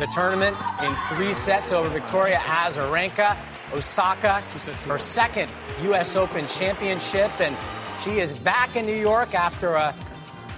the 0.00 0.08
tournament 0.12 0.56
in 0.82 0.92
three 1.10 1.32
sets 1.32 1.72
over 1.72 1.88
Victoria 1.88 2.38
Azarenka. 2.38 3.36
Osaka, 3.74 4.40
her 4.86 4.98
second 4.98 5.50
U.S. 5.82 6.14
Open 6.14 6.46
championship, 6.46 7.30
and 7.40 7.56
she 8.02 8.20
is 8.20 8.32
back 8.32 8.76
in 8.76 8.86
New 8.86 8.96
York 8.96 9.34
after 9.34 9.74
a 9.74 9.94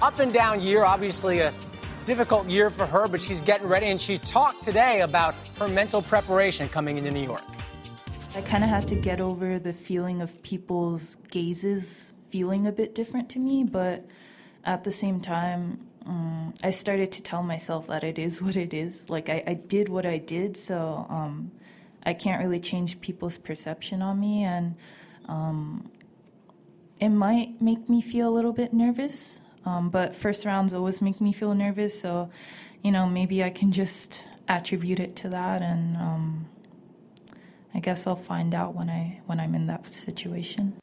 up 0.02 0.18
and 0.18 0.32
down 0.32 0.60
year. 0.60 0.84
Obviously, 0.84 1.40
a 1.40 1.52
difficult 2.04 2.46
year 2.48 2.68
for 2.68 2.86
her, 2.86 3.08
but 3.08 3.20
she's 3.20 3.40
getting 3.40 3.66
ready, 3.66 3.86
and 3.86 4.00
she 4.00 4.18
talked 4.18 4.62
today 4.62 5.00
about 5.00 5.34
her 5.58 5.66
mental 5.66 6.02
preparation 6.02 6.68
coming 6.68 6.98
into 6.98 7.10
New 7.10 7.24
York. 7.24 7.42
I 8.34 8.42
kind 8.42 8.62
of 8.62 8.68
had 8.68 8.86
to 8.88 8.94
get 8.94 9.20
over 9.20 9.58
the 9.58 9.72
feeling 9.72 10.20
of 10.20 10.42
people's 10.42 11.16
gazes 11.30 12.12
feeling 12.28 12.66
a 12.66 12.72
bit 12.72 12.94
different 12.94 13.30
to 13.30 13.38
me, 13.38 13.64
but 13.64 14.04
at 14.64 14.84
the 14.84 14.92
same 14.92 15.20
time, 15.20 15.86
um, 16.04 16.52
I 16.62 16.70
started 16.70 17.12
to 17.12 17.22
tell 17.22 17.42
myself 17.42 17.86
that 17.86 18.04
it 18.04 18.18
is 18.18 18.42
what 18.42 18.56
it 18.56 18.74
is. 18.74 19.08
Like, 19.08 19.30
I, 19.30 19.42
I 19.46 19.54
did 19.54 19.88
what 19.88 20.04
I 20.04 20.18
did, 20.18 20.56
so 20.56 21.06
um, 21.08 21.50
I 22.06 22.14
can't 22.14 22.40
really 22.40 22.60
change 22.60 23.00
people's 23.00 23.36
perception 23.36 24.00
on 24.00 24.18
me, 24.20 24.44
and 24.44 24.76
um, 25.28 25.90
it 27.00 27.08
might 27.08 27.60
make 27.60 27.88
me 27.90 28.00
feel 28.00 28.28
a 28.28 28.34
little 28.34 28.52
bit 28.52 28.72
nervous. 28.72 29.40
Um, 29.64 29.90
but 29.90 30.14
first 30.14 30.46
rounds 30.46 30.72
always 30.72 31.02
make 31.02 31.20
me 31.20 31.32
feel 31.32 31.52
nervous, 31.52 32.00
so 32.00 32.30
you 32.82 32.92
know 32.92 33.06
maybe 33.06 33.42
I 33.42 33.50
can 33.50 33.72
just 33.72 34.24
attribute 34.46 35.00
it 35.00 35.16
to 35.16 35.28
that, 35.30 35.60
and 35.62 35.96
um, 35.96 36.46
I 37.74 37.80
guess 37.80 38.06
I'll 38.06 38.14
find 38.14 38.54
out 38.54 38.76
when 38.76 38.88
I 38.88 39.20
when 39.26 39.40
I'm 39.40 39.56
in 39.56 39.66
that 39.66 39.86
situation. 39.90 40.78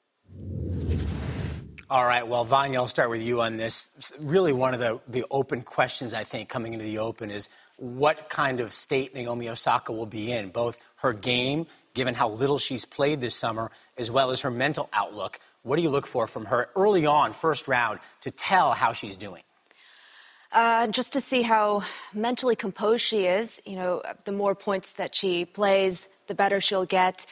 All 1.89 2.05
right. 2.05 2.27
Well, 2.27 2.43
Vania, 2.43 2.79
I'll 2.79 2.88
start 2.88 3.09
with 3.12 3.21
you 3.21 3.41
on 3.41 3.55
this. 3.55 4.13
Really, 4.19 4.51
one 4.51 4.73
of 4.73 4.79
the, 4.79 4.99
the 5.07 5.25
open 5.29 5.62
questions, 5.62 6.13
I 6.15 6.23
think, 6.23 6.49
coming 6.49 6.73
into 6.73 6.86
the 6.86 6.97
Open 6.97 7.29
is 7.29 7.49
what 7.77 8.29
kind 8.29 8.59
of 8.59 8.73
state 8.73 9.13
Naomi 9.13 9.49
Osaka 9.49 9.91
will 9.91 10.05
be 10.05 10.31
in, 10.31 10.49
both 10.49 10.77
her 10.97 11.13
game, 11.13 11.65
given 11.93 12.13
how 12.13 12.29
little 12.29 12.57
she's 12.57 12.86
played 12.86 13.19
this 13.19 13.36
summer, 13.36 13.71
as 13.97 14.12
well 14.12 14.31
as 14.31 14.41
her 14.41 14.51
mental 14.51 14.89
outlook. 14.93 15.39
What 15.63 15.77
do 15.77 15.81
you 15.81 15.89
look 15.89 16.05
for 16.07 16.27
from 16.27 16.45
her 16.45 16.69
early 16.75 17.05
on, 17.05 17.33
first 17.33 17.67
round, 17.67 17.99
to 18.21 18.31
tell 18.31 18.73
how 18.73 18.93
she's 18.93 19.17
doing? 19.17 19.43
Uh, 20.51 20.88
just 20.88 21.13
to 21.13 21.21
see 21.21 21.41
how 21.41 21.83
mentally 22.13 22.55
composed 22.55 23.03
she 23.03 23.25
is. 23.25 23.59
You 23.65 23.75
know, 23.75 24.03
the 24.25 24.31
more 24.31 24.53
points 24.53 24.93
that 24.93 25.15
she 25.15 25.45
plays, 25.45 26.07
the 26.27 26.36
better 26.36 26.62
she'll 26.62 26.86
get. 26.86 27.25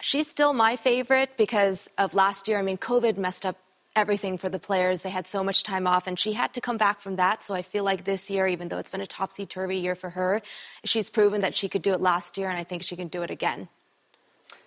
She's 0.00 0.28
still 0.28 0.52
my 0.52 0.76
favorite 0.76 1.30
because 1.36 1.88
of 1.98 2.14
last 2.14 2.46
year. 2.46 2.58
I 2.58 2.62
mean, 2.62 2.78
COVID 2.78 3.16
messed 3.16 3.44
up 3.46 3.56
everything 3.94 4.38
for 4.38 4.48
the 4.48 4.58
players. 4.58 5.02
They 5.02 5.10
had 5.10 5.26
so 5.26 5.44
much 5.44 5.62
time 5.62 5.86
off, 5.86 6.06
and 6.06 6.18
she 6.18 6.32
had 6.32 6.52
to 6.54 6.60
come 6.60 6.76
back 6.76 7.00
from 7.00 7.16
that. 7.16 7.44
So 7.44 7.54
I 7.54 7.62
feel 7.62 7.84
like 7.84 8.04
this 8.04 8.30
year, 8.30 8.46
even 8.46 8.68
though 8.68 8.78
it's 8.78 8.90
been 8.90 9.00
a 9.00 9.06
topsy 9.06 9.46
turvy 9.46 9.76
year 9.76 9.94
for 9.94 10.10
her, 10.10 10.42
she's 10.84 11.10
proven 11.10 11.40
that 11.42 11.56
she 11.56 11.68
could 11.68 11.82
do 11.82 11.92
it 11.92 12.00
last 12.00 12.38
year, 12.38 12.48
and 12.48 12.58
I 12.58 12.64
think 12.64 12.82
she 12.82 12.96
can 12.96 13.08
do 13.08 13.22
it 13.22 13.30
again. 13.30 13.68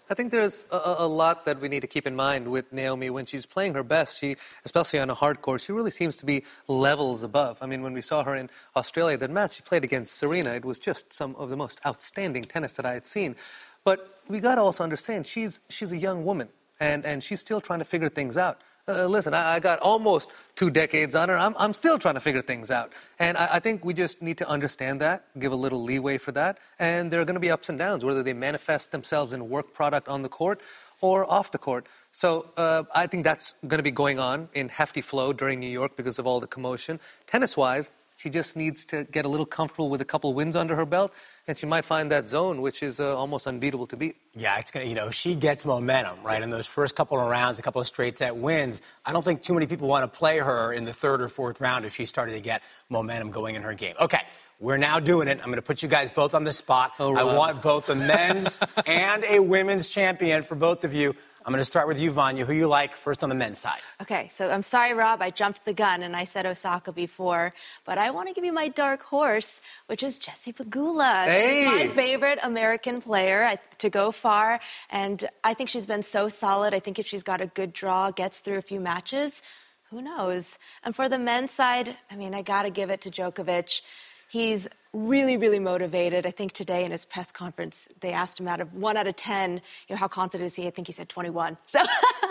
I 0.08 0.14
think 0.14 0.32
there's 0.32 0.66
a, 0.72 0.98
a, 1.00 1.08
lot 1.08 1.46
that 1.46 1.60
we 1.60 1.68
need 1.68 1.80
to 1.80 1.88
keep 1.88 2.06
in 2.06 2.16
mind 2.16 2.48
with 2.52 2.72
Naomi 2.72 3.10
when 3.10 3.26
she's 3.26 3.48
playing 3.48 3.74
her 3.74 3.82
best. 3.82 4.20
She, 4.20 4.36
especially 4.64 5.00
on 5.00 5.10
a 5.10 5.16
hard 5.16 5.42
court, 5.42 5.62
she 5.62 5.72
really 5.72 5.90
seems 5.90 6.16
to 6.18 6.28
be 6.28 6.44
levels 6.68 7.24
above. 7.24 7.58
I 7.60 7.66
mean, 7.66 7.82
when 7.82 7.94
we 7.94 8.02
saw 8.02 8.24
her 8.24 8.36
in 8.36 8.52
Australia, 8.76 9.18
that 9.18 9.32
match 9.32 9.56
she 9.56 9.64
played 9.64 9.84
against 9.84 10.14
Serena, 10.16 10.52
it 10.52 10.64
was 10.64 10.78
just 10.78 11.12
some 11.12 11.36
of 11.38 11.50
the 11.50 11.58
most 11.58 11.82
outstanding 11.88 12.44
tennis 12.44 12.74
that 12.74 12.86
I 12.86 12.94
had 12.94 13.08
seen. 13.08 13.36
But 13.84 14.08
we 14.28 14.40
got 14.40 14.56
to 14.56 14.62
also 14.62 14.84
understand 14.84 15.26
she's 15.26 15.60
she's 15.70 15.92
a 15.92 15.98
young 15.98 16.24
woman, 16.24 16.50
and 16.80 17.04
and 17.04 17.24
she's 17.24 17.40
still 17.40 17.62
trying 17.62 17.80
to 17.80 17.86
figure 17.86 18.10
things 18.10 18.38
out. 18.38 18.60
Uh, 18.88 19.08
listen, 19.08 19.34
I, 19.34 19.54
I, 19.54 19.60
got 19.60 19.80
almost 19.80 20.30
two 20.54 20.69
decades 20.69 21.15
on 21.15 21.30
her. 21.30 21.38
I'm, 21.38 21.56
I'm 21.58 21.74
still 21.74 21.98
trying 21.98 22.13
to 22.13 22.19
figure 22.19 22.43
things 22.43 22.69
out. 22.69 22.93
And 23.17 23.36
I, 23.36 23.56
I, 23.56 23.60
think 23.60 23.84
we 23.84 23.95
just 23.95 24.21
need 24.21 24.38
to 24.38 24.48
understand 24.48 25.02
that, 25.02 25.26
give 25.39 25.52
a 25.52 25.56
little 25.56 25.82
leeway 25.82 26.19
for 26.19 26.32
that. 26.34 26.60
And 26.78 27.10
there 27.10 27.19
are 27.19 27.26
going 27.26 27.34
to 27.34 27.39
be 27.39 27.50
ups 27.50 27.69
and 27.69 27.80
downs, 27.80 28.06
whether 28.06 28.21
they 28.21 28.34
manifest 28.34 28.91
themselves 28.91 29.34
in 29.34 29.50
work 29.50 29.74
product 29.74 30.08
on 30.08 30.21
the 30.21 30.30
court 30.30 30.62
or 31.02 31.30
off 31.32 31.50
the 31.50 31.58
court. 31.58 31.88
So 32.12 32.52
uh, 32.58 32.84
I 32.93 33.08
think 33.08 33.24
that's 33.24 33.56
going 33.65 33.80
to 33.80 33.84
be 33.84 33.89
going 33.89 34.19
on 34.19 34.50
in 34.54 34.69
hefty 34.69 35.02
flow 35.02 35.34
during 35.34 35.60
New 35.60 35.65
York 35.65 35.98
because 35.98 36.19
of 36.19 36.28
all 36.28 36.39
the 36.39 36.45
commotion. 36.45 37.00
Tennis 37.26 37.58
wise, 37.58 37.91
she 38.26 38.32
just 38.32 38.58
needs 38.58 38.88
to 38.88 39.04
get 39.04 39.24
a 39.24 39.30
little 39.30 39.46
comfortable 39.46 39.88
with 39.88 40.02
a 40.02 40.06
couple 40.06 40.34
wins 40.34 40.56
under 40.56 40.76
her 40.76 40.86
belt 40.86 41.14
and 41.48 41.56
she 41.56 41.68
might 41.68 41.86
find 41.86 42.12
that 42.12 42.28
zone, 42.28 42.60
which 42.62 42.82
is 42.82 43.00
uh, 43.00 43.16
almost 43.16 43.46
unbeatable 43.46 43.86
to 43.88 43.98
beat. 43.98 44.16
Yeah, 44.36 44.58
it's 44.58 44.72
gonna. 44.72 44.86
You 44.86 44.96
know, 44.96 45.12
she 45.12 45.36
gets 45.36 45.64
momentum 45.64 46.18
right 46.24 46.42
in 46.42 46.50
those 46.50 46.66
first 46.66 46.96
couple 46.96 47.20
of 47.20 47.28
rounds, 47.28 47.60
a 47.60 47.62
couple 47.62 47.80
of 47.80 47.86
straight 47.86 48.18
set 48.18 48.36
wins. 48.36 48.82
I 49.06 49.14
don't 49.14 49.24
think 49.24 49.44
too 49.44 49.54
many 49.54 49.68
people 49.68 49.88
want 49.88 50.12
to 50.12 50.18
play 50.18 50.40
her 50.40 50.74
in 50.74 50.86
the 50.86 50.94
third 50.94 51.22
or 51.22 51.30
fourth 51.30 51.62
round 51.62 51.86
if 51.86 51.94
she 51.94 52.06
started 52.06 52.34
to 52.34 52.42
get 52.42 52.64
momentum 52.90 53.30
going 53.30 53.54
in 53.54 53.62
her 53.62 53.76
game. 53.76 53.96
Okay, 54.00 54.22
we're 54.60 54.78
now 54.78 55.00
doing 55.00 55.28
it. 55.28 55.40
I'm 55.42 55.50
going 55.50 55.58
to 55.58 55.62
put 55.62 55.84
you 55.84 55.90
guys 55.90 56.10
both 56.10 56.34
on 56.34 56.44
the 56.44 56.54
spot. 56.54 56.94
Oh, 56.98 57.16
I 57.16 57.24
want 57.24 57.62
both 57.62 57.90
a 57.90 57.96
men's 57.96 58.58
and 58.88 59.24
a 59.26 59.40
women's 59.40 59.88
champion 59.88 60.42
for 60.42 60.56
both 60.56 60.84
of 60.84 60.94
you. 60.96 61.16
I'm 61.46 61.52
going 61.52 61.62
to 61.62 61.66
start 61.66 61.88
with 61.88 62.02
you, 62.02 62.10
Vania. 62.10 62.44
Who 62.44 62.54
you 62.54 62.66
like 62.68 62.96
first 62.96 63.22
on 63.22 63.30
the 63.30 63.36
men's 63.36 63.60
side? 63.60 63.80
Okay, 64.02 64.32
so 64.36 64.50
I'm 64.50 64.64
sorry, 64.64 64.94
Rob, 64.94 65.22
I 65.22 65.30
jumped 65.30 65.64
the 65.64 65.74
gun 65.74 66.02
and 66.02 66.16
I 66.16 66.24
said 66.24 66.48
Osaka 66.48 66.92
before, 66.92 67.54
but 67.86 68.00
I 68.00 68.10
want 68.10 68.30
to 68.30 68.34
give 68.34 68.44
you 68.44 68.52
my 68.52 68.68
dark 68.68 69.04
horse, 69.04 69.62
which 69.86 70.02
is 70.02 70.18
Jessie 70.18 70.54
Pegula. 70.54 71.26
Hey! 71.26 71.66
My 71.68 71.88
favorite 71.94 72.40
American 72.42 73.00
player 73.00 73.60
to 73.78 73.90
go 73.92 74.12
far, 74.12 74.60
and 74.90 75.30
I 75.44 75.54
think 75.54 75.70
she's 75.70 75.86
been 75.86 76.02
so 76.02 76.30
solid. 76.30 76.74
I 76.74 76.80
think 76.80 76.98
if 76.98 77.06
she's 77.06 77.22
got 77.22 77.42
a 77.42 77.46
good 77.46 77.74
draw, 77.74 78.10
gets 78.10 78.40
through 78.40 78.58
a 78.58 78.64
few 78.64 78.80
matches, 78.80 79.44
who 79.92 80.02
knows? 80.02 80.58
And 80.84 80.96
for 80.96 81.08
the 81.08 81.20
men's 81.20 81.52
side, 81.52 81.96
I 82.10 82.16
mean, 82.16 82.34
I 82.34 82.42
got 82.42 82.64
to 82.64 82.72
give 82.72 82.90
it 82.90 83.02
to 83.02 83.12
Djokovic. 83.12 83.82
He's 84.28 84.68
really, 84.94 85.38
really 85.38 85.60
motivated. 85.60 86.26
I 86.26 86.32
think 86.32 86.54
today 86.54 86.86
in 86.86 86.92
his 86.92 87.06
press 87.06 87.32
conference, 87.32 87.88
they 88.00 88.12
asked 88.14 88.40
him 88.40 88.48
out 88.48 88.62
of 88.62 88.74
one 88.74 88.98
out 88.98 89.08
of 89.08 89.16
10, 89.16 89.54
you 89.54 89.60
know, 89.90 89.96
how 89.98 90.08
confident 90.08 90.48
is 90.48 90.56
he? 90.56 90.68
I 90.68 90.72
think 90.72 90.88
he 90.88 90.94
said 90.94 91.10
21. 91.10 91.58
So, 91.68 91.80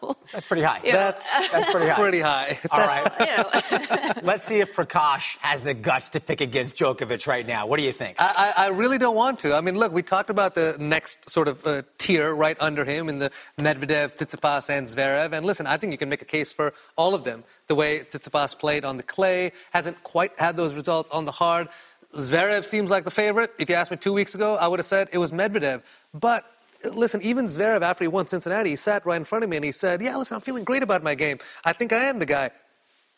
so 0.00 0.16
That's 0.32 0.46
pretty 0.46 0.62
high. 0.62 0.80
you 0.84 0.92
know, 0.92 0.98
That's, 0.98 1.48
That's 1.50 1.70
pretty 1.70 1.88
high. 1.88 2.00
Pretty 2.00 2.20
high. 2.20 2.58
All 2.70 2.86
right. 2.86 3.10
you 3.20 3.26
know. 3.36 4.12
Let's 4.22 4.44
see 4.44 4.60
if 4.60 4.74
Prakash 4.74 5.38
has 5.38 5.60
the 5.60 5.74
guts 5.74 6.10
to 6.10 6.20
pick 6.20 6.40
against 6.40 6.76
Djokovic 6.76 7.26
right 7.26 7.46
now. 7.46 7.66
What 7.66 7.78
do 7.78 7.84
you 7.84 7.92
think? 7.92 8.16
I, 8.18 8.52
I 8.56 8.64
I 8.64 8.68
really 8.68 8.98
don't 8.98 9.16
want 9.16 9.38
to. 9.40 9.54
I 9.54 9.60
mean, 9.60 9.76
look, 9.78 9.92
we 9.92 10.02
talked 10.02 10.30
about 10.30 10.54
the 10.54 10.76
next 10.78 11.28
sort 11.28 11.48
of 11.48 11.66
uh, 11.66 11.82
tier 11.98 12.34
right 12.34 12.56
under 12.60 12.84
him 12.84 13.08
in 13.08 13.18
the 13.18 13.30
Medvedev, 13.58 14.16
Tsitsipas, 14.16 14.70
and 14.70 14.86
Zverev. 14.86 15.32
And 15.32 15.44
listen, 15.44 15.66
I 15.66 15.76
think 15.76 15.92
you 15.92 15.98
can 15.98 16.08
make 16.08 16.22
a 16.22 16.26
case 16.26 16.52
for 16.52 16.72
all 16.96 17.14
of 17.14 17.24
them. 17.24 17.44
The 17.66 17.74
way 17.74 18.00
Tsitsipas 18.00 18.58
played 18.58 18.84
on 18.84 18.96
the 18.96 19.02
clay 19.02 19.52
hasn't 19.72 20.02
quite 20.02 20.38
had 20.38 20.56
those 20.56 20.74
results 20.74 21.10
on 21.10 21.24
the 21.24 21.32
hard. 21.32 21.68
Zverev 22.14 22.64
seems 22.64 22.90
like 22.90 23.04
the 23.04 23.10
favorite. 23.10 23.52
If 23.58 23.68
you 23.70 23.74
asked 23.74 23.90
me 23.90 23.96
two 23.96 24.12
weeks 24.12 24.34
ago, 24.34 24.56
I 24.56 24.68
would 24.68 24.78
have 24.78 24.86
said 24.86 25.08
it 25.12 25.18
was 25.18 25.32
Medvedev. 25.32 25.82
But 26.12 26.44
listen, 26.84 27.22
even 27.22 27.46
Zverev, 27.46 27.82
after 27.82 28.04
he 28.04 28.08
won 28.08 28.26
Cincinnati, 28.26 28.70
he 28.70 28.76
sat 28.76 29.04
right 29.06 29.16
in 29.16 29.24
front 29.24 29.44
of 29.44 29.50
me 29.50 29.56
and 29.56 29.64
he 29.64 29.72
said, 29.72 30.00
Yeah, 30.02 30.16
listen, 30.16 30.36
I'm 30.36 30.40
feeling 30.40 30.64
great 30.64 30.82
about 30.82 31.02
my 31.02 31.14
game. 31.14 31.38
I 31.64 31.72
think 31.72 31.92
I 31.92 32.04
am 32.04 32.18
the 32.18 32.26
guy 32.26 32.50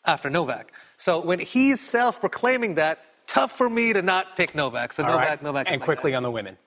after 0.05 0.29
Novak. 0.29 0.73
So 0.97 1.19
when 1.19 1.39
he's 1.39 1.79
self 1.81 2.19
proclaiming 2.19 2.75
that, 2.75 2.99
tough 3.27 3.51
for 3.51 3.69
me 3.69 3.93
to 3.93 4.01
not 4.01 4.37
pick 4.37 4.55
Novak. 4.55 4.93
So 4.93 5.03
All 5.03 5.11
Novak, 5.11 5.29
right. 5.29 5.43
Novak. 5.43 5.71
And 5.71 5.81
quickly 5.81 6.13
on 6.13 6.23
the 6.23 6.31
women. 6.31 6.57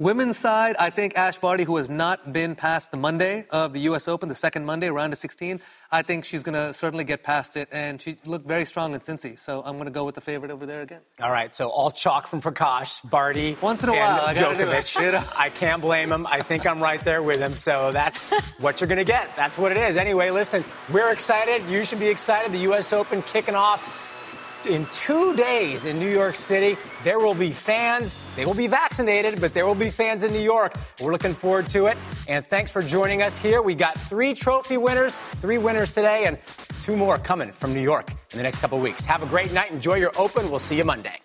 Women's 0.00 0.38
side, 0.38 0.76
I 0.78 0.90
think 0.90 1.16
Ash 1.16 1.38
Barty, 1.38 1.64
who 1.64 1.76
has 1.76 1.90
not 1.90 2.32
been 2.32 2.54
past 2.54 2.92
the 2.92 2.96
Monday 2.96 3.46
of 3.50 3.72
the 3.72 3.80
U.S. 3.80 4.06
Open, 4.06 4.28
the 4.28 4.34
second 4.36 4.64
Monday, 4.64 4.90
round 4.90 5.12
of 5.12 5.18
16, 5.18 5.60
I 5.90 6.02
think 6.02 6.24
she's 6.24 6.44
going 6.44 6.54
to 6.54 6.72
certainly 6.72 7.02
get 7.02 7.24
past 7.24 7.56
it. 7.56 7.68
And 7.72 8.00
she 8.00 8.16
looked 8.24 8.46
very 8.46 8.64
strong 8.64 8.94
in 8.94 9.00
Cincy. 9.00 9.36
So 9.36 9.60
I'm 9.66 9.72
going 9.72 9.86
to 9.86 9.90
go 9.90 10.04
with 10.04 10.14
the 10.14 10.20
favorite 10.20 10.52
over 10.52 10.66
there 10.66 10.82
again. 10.82 11.00
All 11.20 11.32
right, 11.32 11.52
so 11.52 11.68
all 11.68 11.90
chalk 11.90 12.28
from 12.28 12.40
Prakash, 12.40 13.10
Barty, 13.10 13.56
Once 13.60 13.82
in 13.82 13.88
a 13.88 13.92
while, 13.92 14.20
I 14.20 14.34
gotta 14.34 14.56
do 14.56 14.70
it. 14.70 14.84
Djokovic. 14.84 15.32
I 15.36 15.50
can't 15.50 15.82
blame 15.82 16.12
him. 16.12 16.28
I 16.28 16.42
think 16.42 16.64
I'm 16.64 16.80
right 16.80 17.00
there 17.00 17.20
with 17.20 17.40
him. 17.40 17.54
So 17.54 17.90
that's 17.90 18.32
what 18.60 18.80
you're 18.80 18.86
going 18.86 18.98
to 18.98 19.04
get. 19.04 19.34
That's 19.34 19.58
what 19.58 19.72
it 19.72 19.78
is. 19.78 19.96
Anyway, 19.96 20.30
listen, 20.30 20.62
we're 20.92 21.10
excited. 21.10 21.64
You 21.68 21.82
should 21.82 21.98
be 21.98 22.06
excited. 22.06 22.52
The 22.52 22.58
U.S. 22.58 22.92
Open 22.92 23.20
kicking 23.22 23.56
off 23.56 24.07
in 24.66 24.86
two 24.86 25.34
days 25.36 25.86
in 25.86 25.98
New 25.98 26.10
York 26.10 26.36
City. 26.36 26.76
There 27.04 27.18
will 27.18 27.34
be 27.34 27.50
fans. 27.50 28.14
They 28.36 28.44
will 28.44 28.54
be 28.54 28.66
vaccinated, 28.66 29.40
but 29.40 29.54
there 29.54 29.66
will 29.66 29.74
be 29.74 29.90
fans 29.90 30.24
in 30.24 30.32
New 30.32 30.40
York. 30.40 30.74
We're 31.00 31.12
looking 31.12 31.34
forward 31.34 31.68
to 31.70 31.86
it. 31.86 31.96
And 32.28 32.46
thanks 32.46 32.70
for 32.70 32.82
joining 32.82 33.22
us 33.22 33.38
here. 33.38 33.62
We 33.62 33.74
got 33.74 33.98
three 33.98 34.34
trophy 34.34 34.76
winners, 34.76 35.16
three 35.36 35.58
winners 35.58 35.92
today, 35.92 36.26
and 36.26 36.38
two 36.82 36.96
more 36.96 37.18
coming 37.18 37.52
from 37.52 37.74
New 37.74 37.82
York 37.82 38.10
in 38.10 38.36
the 38.36 38.42
next 38.42 38.58
couple 38.58 38.78
weeks. 38.78 39.04
Have 39.04 39.22
a 39.22 39.26
great 39.26 39.52
night. 39.52 39.70
Enjoy 39.70 39.94
your 39.94 40.12
Open. 40.18 40.50
We'll 40.50 40.58
see 40.58 40.76
you 40.76 40.84
Monday. 40.84 41.20